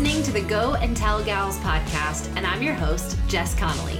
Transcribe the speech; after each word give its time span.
listening 0.00 0.22
to 0.22 0.32
the 0.32 0.40
Go 0.40 0.76
and 0.76 0.96
Tell 0.96 1.22
Gals 1.22 1.58
podcast, 1.58 2.34
and 2.34 2.46
I'm 2.46 2.62
your 2.62 2.72
host, 2.72 3.18
Jess 3.28 3.54
Connolly. 3.54 3.98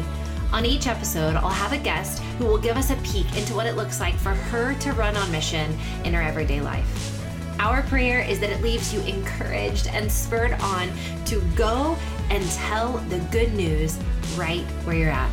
On 0.51 0.65
each 0.65 0.87
episode, 0.87 1.37
I'll 1.37 1.51
have 1.51 1.75
a 1.75 1.79
guest 1.79 2.23
who 2.39 2.47
will 2.47 2.57
give 2.57 2.79
us 2.79 2.89
a 2.89 2.97
peek 3.03 3.27
into 3.37 3.55
what 3.55 3.67
it 3.67 3.77
looks 3.77 4.01
like 4.01 4.15
for 4.15 4.31
her 4.31 4.73
to 4.77 4.93
run 4.95 5.15
on 5.15 5.31
mission 5.31 5.79
in 6.05 6.15
her 6.15 6.23
everyday 6.23 6.63
life. 6.63 7.23
Our 7.61 7.83
prayer 7.83 8.23
is 8.23 8.41
that 8.41 8.49
it 8.49 8.63
leaves 8.63 8.95
you 8.95 9.03
encouraged 9.03 9.89
and 9.89 10.11
spurred 10.11 10.53
on 10.63 10.91
to 11.27 11.43
go 11.55 11.99
and 12.31 12.51
tell 12.53 12.93
the 13.11 13.19
good 13.31 13.53
news 13.53 13.99
right 14.39 14.65
where 14.87 14.97
you're 14.97 15.11
at. 15.11 15.31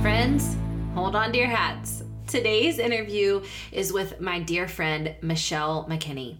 Friends, 0.00 0.56
hold 0.94 1.14
on 1.14 1.32
to 1.32 1.38
your 1.38 1.48
hats. 1.48 1.99
Today's 2.30 2.78
interview 2.78 3.42
is 3.72 3.92
with 3.92 4.20
my 4.20 4.38
dear 4.38 4.68
friend, 4.68 5.16
Michelle 5.20 5.84
McKinney. 5.90 6.36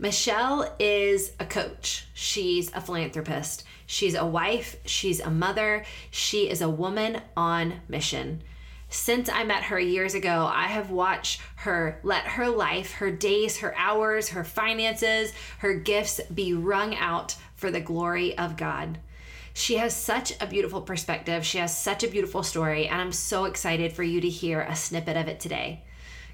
Michelle 0.00 0.74
is 0.80 1.30
a 1.38 1.46
coach, 1.46 2.08
she's 2.12 2.74
a 2.74 2.80
philanthropist, 2.80 3.62
she's 3.86 4.16
a 4.16 4.26
wife, 4.26 4.74
she's 4.84 5.20
a 5.20 5.30
mother, 5.30 5.84
she 6.10 6.50
is 6.50 6.60
a 6.60 6.68
woman 6.68 7.22
on 7.36 7.82
mission. 7.88 8.42
Since 8.88 9.30
I 9.32 9.44
met 9.44 9.62
her 9.62 9.78
years 9.78 10.14
ago, 10.14 10.50
I 10.52 10.64
have 10.64 10.90
watched 10.90 11.40
her 11.58 12.00
let 12.02 12.24
her 12.24 12.48
life, 12.48 12.94
her 12.94 13.12
days, 13.12 13.58
her 13.58 13.76
hours, 13.78 14.30
her 14.30 14.42
finances, 14.42 15.32
her 15.58 15.74
gifts 15.74 16.20
be 16.34 16.52
wrung 16.52 16.96
out 16.96 17.36
for 17.54 17.70
the 17.70 17.80
glory 17.80 18.36
of 18.36 18.56
God. 18.56 18.98
She 19.54 19.76
has 19.76 19.94
such 19.94 20.32
a 20.40 20.46
beautiful 20.46 20.82
perspective. 20.82 21.44
She 21.44 21.58
has 21.58 21.76
such 21.76 22.04
a 22.04 22.08
beautiful 22.08 22.42
story, 22.42 22.86
and 22.86 23.00
I'm 23.00 23.12
so 23.12 23.44
excited 23.44 23.92
for 23.92 24.02
you 24.02 24.20
to 24.20 24.28
hear 24.28 24.60
a 24.60 24.76
snippet 24.76 25.16
of 25.16 25.28
it 25.28 25.40
today. 25.40 25.82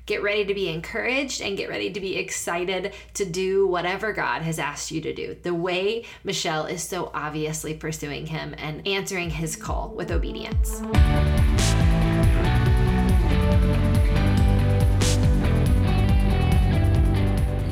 Get 0.06 0.22
ready 0.22 0.44
to 0.44 0.52
be 0.52 0.68
encouraged 0.68 1.40
and 1.40 1.56
get 1.56 1.70
ready 1.70 1.90
to 1.90 1.98
be 1.98 2.16
excited 2.16 2.92
to 3.14 3.24
do 3.24 3.66
whatever 3.66 4.12
God 4.12 4.42
has 4.42 4.58
asked 4.58 4.90
you 4.90 5.00
to 5.00 5.14
do. 5.14 5.34
The 5.42 5.54
way 5.54 6.04
Michelle 6.24 6.66
is 6.66 6.82
so 6.82 7.10
obviously 7.14 7.72
pursuing 7.72 8.26
Him 8.26 8.54
and 8.58 8.86
answering 8.86 9.30
His 9.30 9.56
call 9.56 9.94
with 9.96 10.10
obedience. 10.10 10.82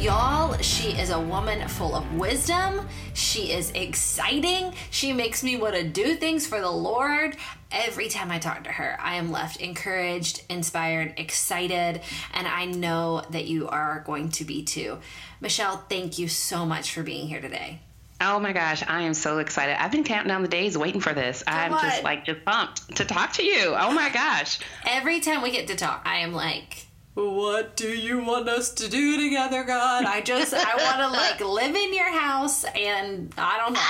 Y'all, 0.03 0.42
she 0.63 0.91
is 0.93 1.11
a 1.11 1.21
woman 1.21 1.67
full 1.69 1.95
of 1.95 2.15
wisdom. 2.15 2.87
She 3.15 3.53
is 3.53 3.73
exciting. 3.73 4.75
She 4.91 5.13
makes 5.13 5.43
me 5.43 5.57
want 5.57 5.75
to 5.75 5.83
do 5.83 6.15
things 6.15 6.47
for 6.47 6.61
the 6.61 6.71
Lord. 6.71 7.37
Every 7.71 8.09
time 8.09 8.31
I 8.31 8.39
talk 8.39 8.65
to 8.65 8.71
her, 8.71 8.97
I 9.01 9.17
am 9.17 9.33
left 9.33 9.61
encouraged, 9.61 10.43
inspired, 10.49 11.15
excited, 11.17 12.01
and 12.33 12.47
I 12.47 12.67
know 12.67 13.23
that 13.31 13.47
you 13.47 13.69
are 13.69 14.05
going 14.07 14.31
to 14.31 14.45
be 14.45 14.63
too. 14.63 14.99
Michelle, 15.41 15.79
thank 15.89 16.19
you 16.19 16.29
so 16.29 16.65
much 16.65 16.93
for 16.93 17.03
being 17.03 17.27
here 17.27 17.41
today. 17.41 17.81
Oh 18.21 18.39
my 18.39 18.53
gosh, 18.53 18.85
I 18.87 19.03
am 19.03 19.15
so 19.15 19.39
excited. 19.39 19.83
I've 19.83 19.91
been 19.91 20.05
counting 20.05 20.29
down 20.29 20.43
the 20.43 20.49
days 20.49 20.79
waiting 20.79 21.01
for 21.01 21.13
this. 21.13 21.43
I'm 21.45 21.73
on. 21.75 21.83
just 21.83 22.05
like 22.05 22.25
just 22.25 22.45
pumped 22.45 22.97
to 22.97 23.05
talk 23.05 23.33
to 23.35 23.43
you. 23.43 23.75
Oh 23.77 23.93
my 23.93 24.11
gosh. 24.11 24.61
Every 24.87 25.19
time 25.19 25.43
we 25.43 25.51
get 25.51 25.67
to 25.69 25.75
talk, 25.75 26.03
I 26.05 26.19
am 26.19 26.33
like, 26.33 26.87
what 27.15 27.77
do 27.77 27.89
you 27.89 28.25
want 28.25 28.49
us 28.49 28.71
to 28.75 28.89
do 28.89 29.21
together, 29.23 29.65
God? 29.65 30.05
I 30.05 30.21
just, 30.23 30.55
I 30.55 30.77
want 30.77 30.99
to 30.99 31.09
like 31.09 31.41
live 31.41 31.75
in 31.77 31.95
your 31.95 32.11
house 32.11 32.65
and 32.65 33.33
I 33.37 33.59
don't 33.59 33.73
know. 33.75 33.81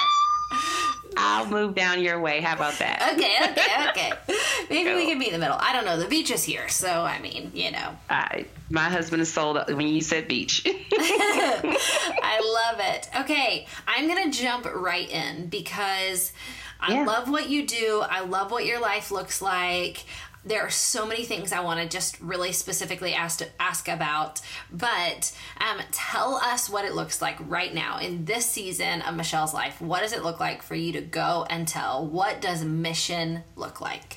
I'll 1.17 1.47
move 1.47 1.75
down 1.75 2.03
your 2.03 2.21
way. 2.21 2.41
How 2.41 2.55
about 2.55 2.79
that? 2.79 3.13
Okay, 3.15 3.37
okay, 3.51 3.89
okay. 3.91 4.13
Maybe 4.71 4.95
we 4.95 5.07
can 5.07 5.19
be 5.19 5.27
in 5.27 5.33
the 5.33 5.39
middle. 5.39 5.57
I 5.61 5.73
don't 5.73 5.85
know. 5.85 5.99
The 5.99 6.09
beach 6.09 6.31
is 6.31 6.43
here, 6.43 6.69
so 6.69 6.89
I 7.03 7.21
mean, 7.21 7.53
you 7.55 7.71
know. 7.71 7.97
I, 8.11 8.47
my 8.71 8.89
husband 8.89 9.21
is 9.23 9.33
sold 9.33 9.57
up 9.59 9.69
when 9.69 9.87
you 9.89 10.01
said 10.01 10.27
beach. 10.27 10.63
I 10.93 12.71
love 12.73 12.81
it. 12.95 13.09
Okay, 13.21 13.67
I'm 13.87 14.09
going 14.09 14.31
to 14.31 14.39
jump 14.39 14.67
right 14.75 15.09
in 15.11 15.47
because 15.49 16.33
I 16.81 16.95
Yeah. 16.95 17.05
love 17.05 17.29
what 17.31 17.49
you 17.49 17.67
do. 17.67 18.03
I 18.09 18.21
love 18.21 18.51
what 18.51 18.65
your 18.65 18.81
life 18.81 19.11
looks 19.11 19.41
like. 19.43 20.05
There 20.45 20.63
are 20.63 20.71
so 20.71 21.07
many 21.07 21.25
things 21.25 21.53
I 21.53 21.61
want 21.61 21.81
to 21.81 21.89
just 21.89 22.21
really 22.21 22.53
specifically 22.53 23.15
ask 23.15 23.43
ask 23.61 23.89
about, 23.89 24.41
but 24.73 25.33
um, 25.61 25.81
tell 25.93 26.35
us 26.37 26.69
what 26.69 26.85
it 26.85 26.95
looks 26.95 27.23
like 27.23 27.37
right 27.49 27.73
now 27.73 27.99
in 27.99 28.25
this 28.25 28.47
season 28.47 29.03
of 29.03 29.15
Michelle's 29.15 29.55
life. 29.55 29.81
What 29.81 30.01
does 30.01 30.13
it 30.13 30.25
look 30.25 30.41
like 30.41 30.63
for 30.63 30.75
you 30.75 30.93
to 30.95 31.01
go 31.01 31.47
and 31.49 31.69
tell? 31.69 32.05
What 32.05 32.41
does 32.41 32.65
mission 32.65 33.45
look 33.55 33.81
like? 33.81 34.17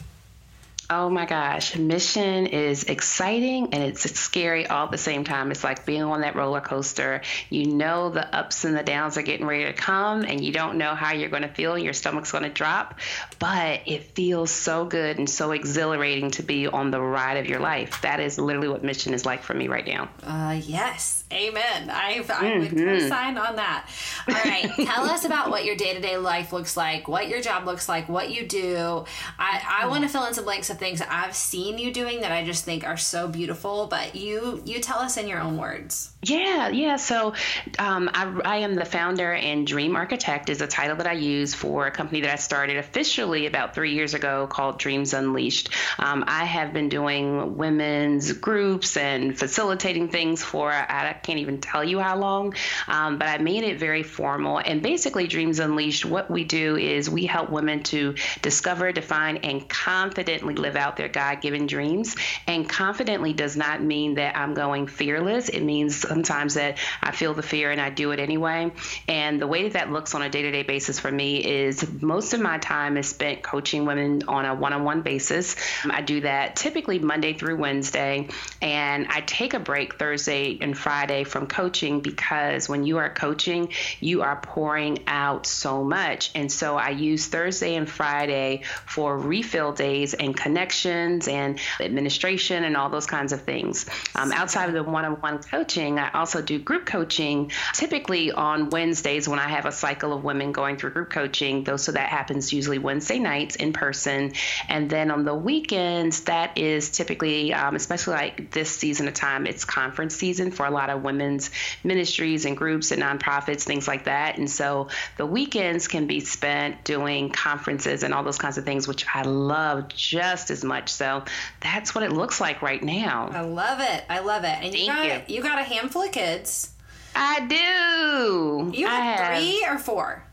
Oh 0.88 1.10
my 1.10 1.26
gosh, 1.26 1.76
mission 1.76 2.46
is 2.46 2.84
exciting 2.84 3.74
and 3.74 3.84
it's 3.84 4.04
scary 4.20 4.68
all 4.68 4.86
at 4.86 4.92
the 4.92 4.98
same 5.00 5.24
time. 5.24 5.50
It's 5.50 5.64
like 5.64 5.86
being 5.86 6.04
on 6.04 6.22
that 6.22 6.36
roller 6.36 6.62
coaster. 6.62 7.22
You 7.50 7.66
know 7.66 8.10
the 8.10 8.36
ups 8.36 8.66
and 8.66 8.78
the 8.78 8.84
downs 8.84 9.18
are 9.18 9.24
getting 9.24 9.48
ready 9.48 9.66
to 9.66 9.74
come, 9.74 10.24
and 10.24 10.44
you 10.44 10.52
don't 10.52 10.78
know 10.78 10.94
how 10.94 11.14
you're 11.14 11.30
going 11.30 11.42
to 11.42 11.48
feel. 11.48 11.78
Your 11.78 11.94
stomach's 11.94 12.32
going 12.32 12.44
to 12.44 12.50
drop, 12.50 13.00
but 13.40 13.82
it 13.88 14.04
feels 14.16 14.52
so 14.52 14.86
good 14.86 15.18
and 15.18 15.30
so 15.30 15.52
exhilarating 15.52 16.32
to 16.32 16.44
be 16.44 16.68
on 16.68 16.92
the 16.92 17.02
ride 17.02 17.38
of 17.38 17.48
your 17.48 17.60
life. 17.60 18.02
That 18.02 18.20
is 18.20 18.38
literally 18.38 18.70
what 18.70 18.84
mission 18.84 19.14
is 19.14 19.26
like 19.26 19.42
for 19.42 19.54
me 19.56 19.68
right 19.68 19.88
now. 19.88 20.10
Uh, 20.24 20.60
yes, 20.64 21.24
amen. 21.32 21.90
I, 21.90 22.24
I 22.30 22.58
would 22.60 22.72
co-sign 22.72 23.38
on 23.38 23.56
that. 23.58 23.90
All 24.28 24.34
right, 24.34 24.72
tell 24.76 25.06
us 25.06 25.26
about 25.26 25.50
what 25.50 25.66
your 25.66 25.76
day-to-day 25.76 26.18
life 26.18 26.54
looks 26.54 26.78
like, 26.78 27.08
what 27.08 27.28
your 27.28 27.42
job 27.42 27.66
looks 27.66 27.90
like, 27.90 28.08
what 28.10 28.32
you 28.32 28.48
do. 28.48 29.06
I, 29.38 29.82
I 29.82 29.88
want 29.88 30.04
to 30.04 30.10
fill 30.10 30.26
in 30.26 30.34
some 30.34 30.46
blanks 30.46 30.70
of 30.70 30.78
things 30.78 31.02
I've 31.02 31.36
seen 31.36 31.78
you 31.78 31.92
doing 31.92 32.22
that 32.22 32.32
I 32.32 32.46
just 32.46 32.66
think 32.66 32.86
are 32.86 32.98
so 32.98 33.28
beautiful. 33.28 33.88
But 33.88 34.16
you 34.16 34.62
you 34.66 34.80
tell 34.80 35.00
us 35.00 35.18
in 35.18 35.28
your 35.28 35.40
own 35.40 35.58
words. 35.58 36.12
Yeah, 36.24 36.70
yeah. 36.70 36.96
So 36.96 37.34
um, 37.78 38.10
I, 38.14 38.42
I 38.44 38.58
am 38.58 38.76
the 38.76 38.86
founder 38.86 39.32
and 39.32 39.68
dream 39.68 39.96
architect 39.96 40.50
is 40.50 40.62
a 40.62 40.68
title 40.68 40.98
that 40.98 41.08
I 41.08 41.14
use 41.14 41.54
for 41.54 41.86
a 41.86 41.92
company 41.92 42.22
that 42.22 42.32
I 42.32 42.36
started 42.36 42.78
officially 42.78 43.46
about 43.46 43.76
three 43.76 43.94
years 43.94 44.14
ago 44.14 44.48
called 44.48 44.80
Dreams 44.80 45.14
Unleashed. 45.14 45.70
Um, 46.00 46.24
I 46.28 46.46
have 46.46 46.74
been 46.74 46.90
doing 46.90 47.58
women's 47.58 48.32
groups 48.32 48.98
and 48.98 49.38
facilitating 49.38 50.10
things 50.10 50.44
for 50.44 50.72
I 50.72 51.15
can't 51.24 51.40
even 51.40 51.62
tell 51.62 51.84
you 51.84 52.00
how 52.00 52.18
long, 52.18 52.56
um, 52.88 53.18
but 53.18 53.28
I 53.28 53.38
made 53.38 53.64
it 53.64 53.80
very 53.80 54.04
formal. 54.04 54.60
And 54.60 54.82
basically, 54.82 55.28
Dreams 55.28 55.60
Unleashed, 55.60 56.06
what 56.06 56.30
we 56.30 56.44
do 56.44 56.76
is 56.76 57.10
we 57.10 57.26
help 57.26 57.50
women 57.50 57.84
to 57.84 58.16
discover, 58.42 58.92
define, 58.92 59.38
and 59.38 59.68
confidently 59.70 60.56
live 60.56 60.76
out 60.76 60.98
their 60.98 61.10
God 61.10 61.42
given 61.42 61.68
dreams. 61.68 62.16
And 62.48 62.68
confidently 62.68 63.34
does 63.34 63.56
not 63.56 63.82
mean 63.82 64.16
that 64.16 64.38
I'm 64.38 64.54
going 64.54 64.88
fearless. 64.88 65.50
It 65.50 65.62
means 65.62 65.96
sometimes 65.96 66.56
that 66.56 66.80
I 67.02 67.12
feel 67.12 67.34
the 67.34 67.44
fear 67.44 67.72
and 67.72 67.80
I 67.80 67.90
do 67.90 68.12
it 68.12 68.20
anyway. 68.20 68.72
And 69.08 69.42
the 69.42 69.48
way 69.48 69.70
that 69.70 69.76
that 69.76 69.92
looks 69.92 70.16
on 70.16 70.22
a 70.22 70.30
day 70.30 70.42
to 70.42 70.52
day 70.52 70.64
basis 70.64 71.00
for 71.00 71.12
me 71.12 71.44
is 71.44 71.86
most 72.02 72.34
of 72.34 72.40
my 72.42 72.58
time 72.58 72.98
is 72.98 73.10
spent 73.10 73.44
coaching 73.44 73.86
women 73.86 74.24
on 74.28 74.46
a 74.46 74.56
one 74.56 74.74
on 74.74 74.84
one 74.84 75.02
basis. 75.02 75.56
I 75.90 76.02
do 76.02 76.22
that 76.22 76.56
typically 76.56 76.98
Monday 76.98 77.34
through 77.34 77.58
Wednesday. 77.58 78.30
And 78.62 79.08
I 79.10 79.22
take 79.22 79.54
a 79.54 79.60
break 79.60 80.00
Thursday 80.00 80.58
and 80.62 80.78
Friday 80.78 81.05
from 81.24 81.48
coaching 81.48 82.02
because 82.02 82.68
when 82.68 82.86
you 82.86 82.98
are 82.98 83.10
coaching, 83.10 83.70
you 84.00 84.22
are 84.22 84.36
pouring 84.36 85.00
out 85.08 85.46
so 85.46 85.84
much. 85.84 86.32
And 86.36 86.52
so 86.52 86.78
I 86.78 86.90
use 86.90 87.28
Thursday 87.28 87.76
and 87.76 87.90
Friday 87.90 88.64
for 88.86 89.18
refill 89.18 89.72
days 89.72 90.14
and 90.14 90.36
connections 90.36 91.28
and 91.28 91.60
administration 91.80 92.64
and 92.64 92.76
all 92.76 92.90
those 92.90 93.06
kinds 93.06 93.34
of 93.34 93.42
things. 93.42 93.86
Um, 94.16 94.32
outside 94.32 94.68
of 94.68 94.74
the 94.74 94.84
one 94.84 95.06
on 95.06 95.14
one 95.22 95.42
coaching, 95.42 96.00
I 96.00 96.12
also 96.12 96.42
do 96.42 96.60
group 96.60 96.86
coaching 96.86 97.52
typically 97.74 98.32
on 98.32 98.70
Wednesdays 98.70 99.28
when 99.28 99.40
I 99.40 99.48
have 99.50 99.66
a 99.66 99.72
cycle 99.72 100.14
of 100.14 100.24
women 100.24 100.52
going 100.52 100.78
through 100.78 100.92
group 100.92 101.10
coaching. 101.10 101.64
Though, 101.64 101.78
so 101.78 101.92
that 101.92 102.10
happens 102.10 102.52
usually 102.52 102.80
Wednesday 102.80 103.20
nights 103.20 103.56
in 103.56 103.74
person. 103.74 104.34
And 104.68 104.90
then 104.90 105.12
on 105.12 105.26
the 105.26 105.36
weekends, 105.36 106.22
that 106.22 106.58
is 106.58 106.90
typically, 106.90 107.54
um, 107.54 107.76
especially 107.76 108.14
like 108.14 108.52
this 108.52 108.70
season 108.70 109.08
of 109.08 109.14
time, 109.14 109.46
it's 109.46 109.66
conference 109.66 110.16
season 110.16 110.52
for 110.52 110.66
a 110.66 110.72
lot 110.72 110.90
of 110.90 110.95
women's 110.98 111.52
ministries 111.84 112.46
and 112.46 112.56
groups 112.56 112.92
and 112.92 113.02
nonprofits, 113.02 113.64
things 113.64 113.88
like 113.88 114.06
that. 114.06 114.38
And 114.38 114.50
so 114.50 114.90
the 115.18 115.26
weekends 115.26 115.88
can 115.88 116.08
be 116.08 116.20
spent 116.20 116.84
doing 116.84 117.30
conferences 117.30 118.04
and 118.04 118.14
all 118.14 118.24
those 118.24 118.38
kinds 118.38 118.58
of 118.58 118.66
things, 118.66 118.88
which 118.88 119.06
I 119.14 119.24
love 119.24 119.88
just 119.90 120.52
as 120.52 120.64
much. 120.64 120.90
So 120.90 121.24
that's 121.62 121.94
what 121.94 122.04
it 122.04 122.12
looks 122.12 122.40
like 122.42 122.62
right 122.62 122.82
now. 122.82 123.30
I 123.32 123.42
love 123.42 123.80
it. 123.82 124.04
I 124.10 124.20
love 124.20 124.44
it. 124.44 124.58
And 124.62 124.74
you 124.74 124.88
Thank 124.88 125.28
got 125.28 125.30
you. 125.30 125.42
got 125.42 125.60
a 125.60 125.64
handful 125.64 126.04
of 126.04 126.12
kids. 126.12 126.72
I 127.16 127.46
do. 127.48 128.72
You 128.78 128.88
I 128.88 128.90
have 128.90 129.20
have. 129.20 129.38
three 129.38 129.66
or 129.66 129.78
four. 129.78 130.24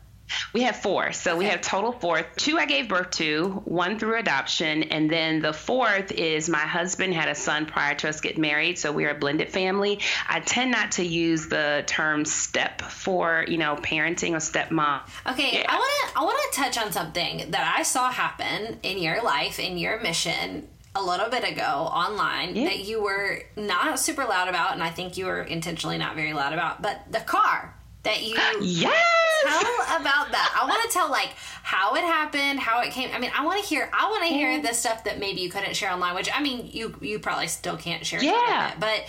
We 0.53 0.61
have 0.63 0.77
four. 0.77 1.11
So 1.13 1.35
we 1.37 1.45
have 1.45 1.61
total 1.61 1.91
four. 1.91 2.23
Two 2.37 2.57
I 2.57 2.65
gave 2.65 2.87
birth 2.87 3.11
to, 3.11 3.61
one 3.65 3.99
through 3.99 4.19
adoption, 4.19 4.83
and 4.83 5.09
then 5.09 5.41
the 5.41 5.53
fourth 5.53 6.11
is 6.11 6.49
my 6.49 6.59
husband 6.59 7.13
had 7.13 7.29
a 7.29 7.35
son 7.35 7.65
prior 7.65 7.95
to 7.95 8.09
us 8.09 8.21
getting 8.21 8.41
married, 8.41 8.77
so 8.77 8.91
we're 8.91 9.09
a 9.09 9.15
blended 9.15 9.49
family. 9.49 9.99
I 10.27 10.39
tend 10.39 10.71
not 10.71 10.93
to 10.93 11.05
use 11.05 11.47
the 11.47 11.83
term 11.87 12.25
step 12.25 12.81
for, 12.81 13.45
you 13.47 13.57
know, 13.57 13.75
parenting 13.75 14.31
or 14.31 14.37
stepmom. 14.37 15.01
Okay, 15.27 15.59
Yeah. 15.59 15.65
I 15.67 15.75
want 15.75 15.91
to 15.91 16.19
I 16.19 16.23
want 16.23 16.53
to 16.53 16.61
touch 16.61 16.77
on 16.77 16.91
something 16.91 17.51
that 17.51 17.75
I 17.77 17.83
saw 17.83 18.11
happen 18.11 18.79
in 18.83 18.97
your 18.99 19.21
life 19.23 19.59
in 19.59 19.77
your 19.77 19.99
mission. 19.99 20.67
a 20.95 21.01
little 21.01 21.27
bit 21.27 21.43
ago 21.43 21.63
online 21.63 22.55
yeah. 22.55 22.65
that 22.65 22.85
you 22.85 23.01
were 23.01 23.41
not 23.55 23.97
super 23.99 24.25
loud 24.25 24.47
about, 24.47 24.73
and 24.73 24.83
I 24.83 24.91
think 24.91 25.17
you 25.17 25.25
were 25.25 25.41
intentionally 25.41 25.97
not 25.97 26.15
very 26.15 26.33
loud 26.33 26.53
about, 26.53 26.83
but 26.83 27.01
the 27.11 27.19
car 27.19 27.73
that 28.03 28.21
you 28.21 28.35
yes 28.61 29.22
tell 29.43 29.99
about 30.01 30.31
that. 30.31 30.59
I 30.59 30.65
want 30.67 30.81
to 30.83 30.89
tell 30.89 31.09
like 31.09 31.31
how 31.63 31.95
it 31.95 32.03
happened 32.03 32.59
how 32.59 32.81
it 32.81 32.91
came 32.91 33.09
i 33.13 33.19
mean 33.19 33.31
i 33.35 33.43
want 33.43 33.59
to 33.59 33.67
hear 33.67 33.89
i 33.93 34.09
want 34.09 34.21
to 34.21 34.27
hear 34.27 34.61
the 34.61 34.73
stuff 34.73 35.05
that 35.05 35.17
maybe 35.17 35.39
you 35.39 35.49
couldn't 35.49 35.73
share 35.73 35.91
online 35.91 36.13
which 36.13 36.29
i 36.35 36.41
mean 36.41 36.69
you 36.71 36.93
you 37.01 37.17
probably 37.17 37.47
still 37.47 37.77
can't 37.77 38.05
share 38.05 38.21
yeah. 38.21 38.75
but 38.79 39.05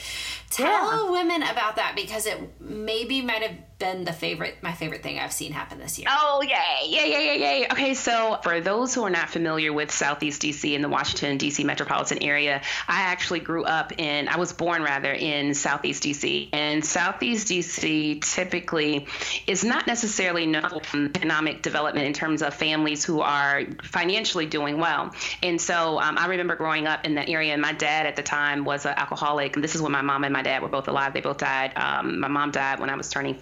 tell 0.51 1.05
yeah. 1.07 1.11
women 1.11 1.43
about 1.43 1.77
that 1.77 1.95
because 1.97 2.27
it 2.27 2.39
maybe 2.61 3.21
might 3.21 3.43
have 3.43 3.74
been 3.79 4.05
the 4.05 4.13
favorite 4.13 4.57
my 4.63 4.73
favorite 4.73 5.03
thing 5.03 5.19
I've 5.19 5.33
seen 5.33 5.53
happen 5.53 5.79
this 5.79 5.99
year. 5.99 6.09
Oh 6.11 6.43
yay. 6.43 6.89
Yeah, 6.89 7.05
yeah, 7.05 7.33
yeah, 7.33 7.55
yeah. 7.57 7.73
Okay, 7.73 7.95
so 7.95 8.39
for 8.43 8.61
those 8.61 8.95
who 8.95 9.03
are 9.05 9.11
not 9.11 9.31
familiar 9.31 9.73
with 9.73 9.91
Southeast 9.91 10.43
DC 10.43 10.75
and 10.75 10.85
the 10.85 10.89
Washington 10.89 11.39
DC 11.39 11.65
metropolitan 11.65 12.23
area, 12.23 12.63
I 12.87 13.03
actually 13.03 13.41
grew 13.41 13.65
up 13.65 13.93
in 13.99 14.29
I 14.29 14.37
was 14.37 14.53
born 14.53 14.83
rather 14.83 15.13
in 15.13 15.55
Southeast 15.55 16.05
DC. 16.05 16.51
And 16.53 16.85
Southeast 16.85 17.49
DC 17.49 18.23
typically 18.23 19.07
is 19.47 19.65
not 19.65 19.87
necessarily 19.87 20.47
known 20.47 20.81
for 20.83 21.07
economic 21.07 21.63
development 21.63 22.07
in 22.07 22.13
terms 22.13 22.43
of 22.43 22.55
families 22.55 23.05
who 23.05 23.21
are 23.21 23.63
financially 23.83 24.47
doing 24.47 24.79
well. 24.79 25.13
And 25.43 25.61
so 25.61 25.99
um, 26.01 26.17
I 26.17 26.27
remember 26.27 26.55
growing 26.55 26.87
up 26.87 27.05
in 27.05 27.17
that 27.17 27.29
area 27.29 27.53
and 27.53 27.61
my 27.61 27.73
dad 27.73 28.07
at 28.07 28.17
the 28.17 28.23
time 28.23 28.65
was 28.65 28.87
an 28.87 28.95
alcoholic. 28.97 29.55
This 29.55 29.75
is 29.75 29.83
when 29.83 29.93
my 29.93 30.03
mom 30.03 30.25
and 30.25 30.33
my 30.33 30.43
dad 30.43 30.63
were 30.63 30.69
both 30.69 30.89
alive. 30.89 31.13
They 31.13 31.21
both 31.21 31.39
died. 31.39 31.73
Um, 31.77 32.21
my 32.21 32.29
mom 32.29 32.51
died 32.53 32.79
when 32.79 32.91
I 32.91 32.97
was 32.97 33.09
turning 33.11 33.35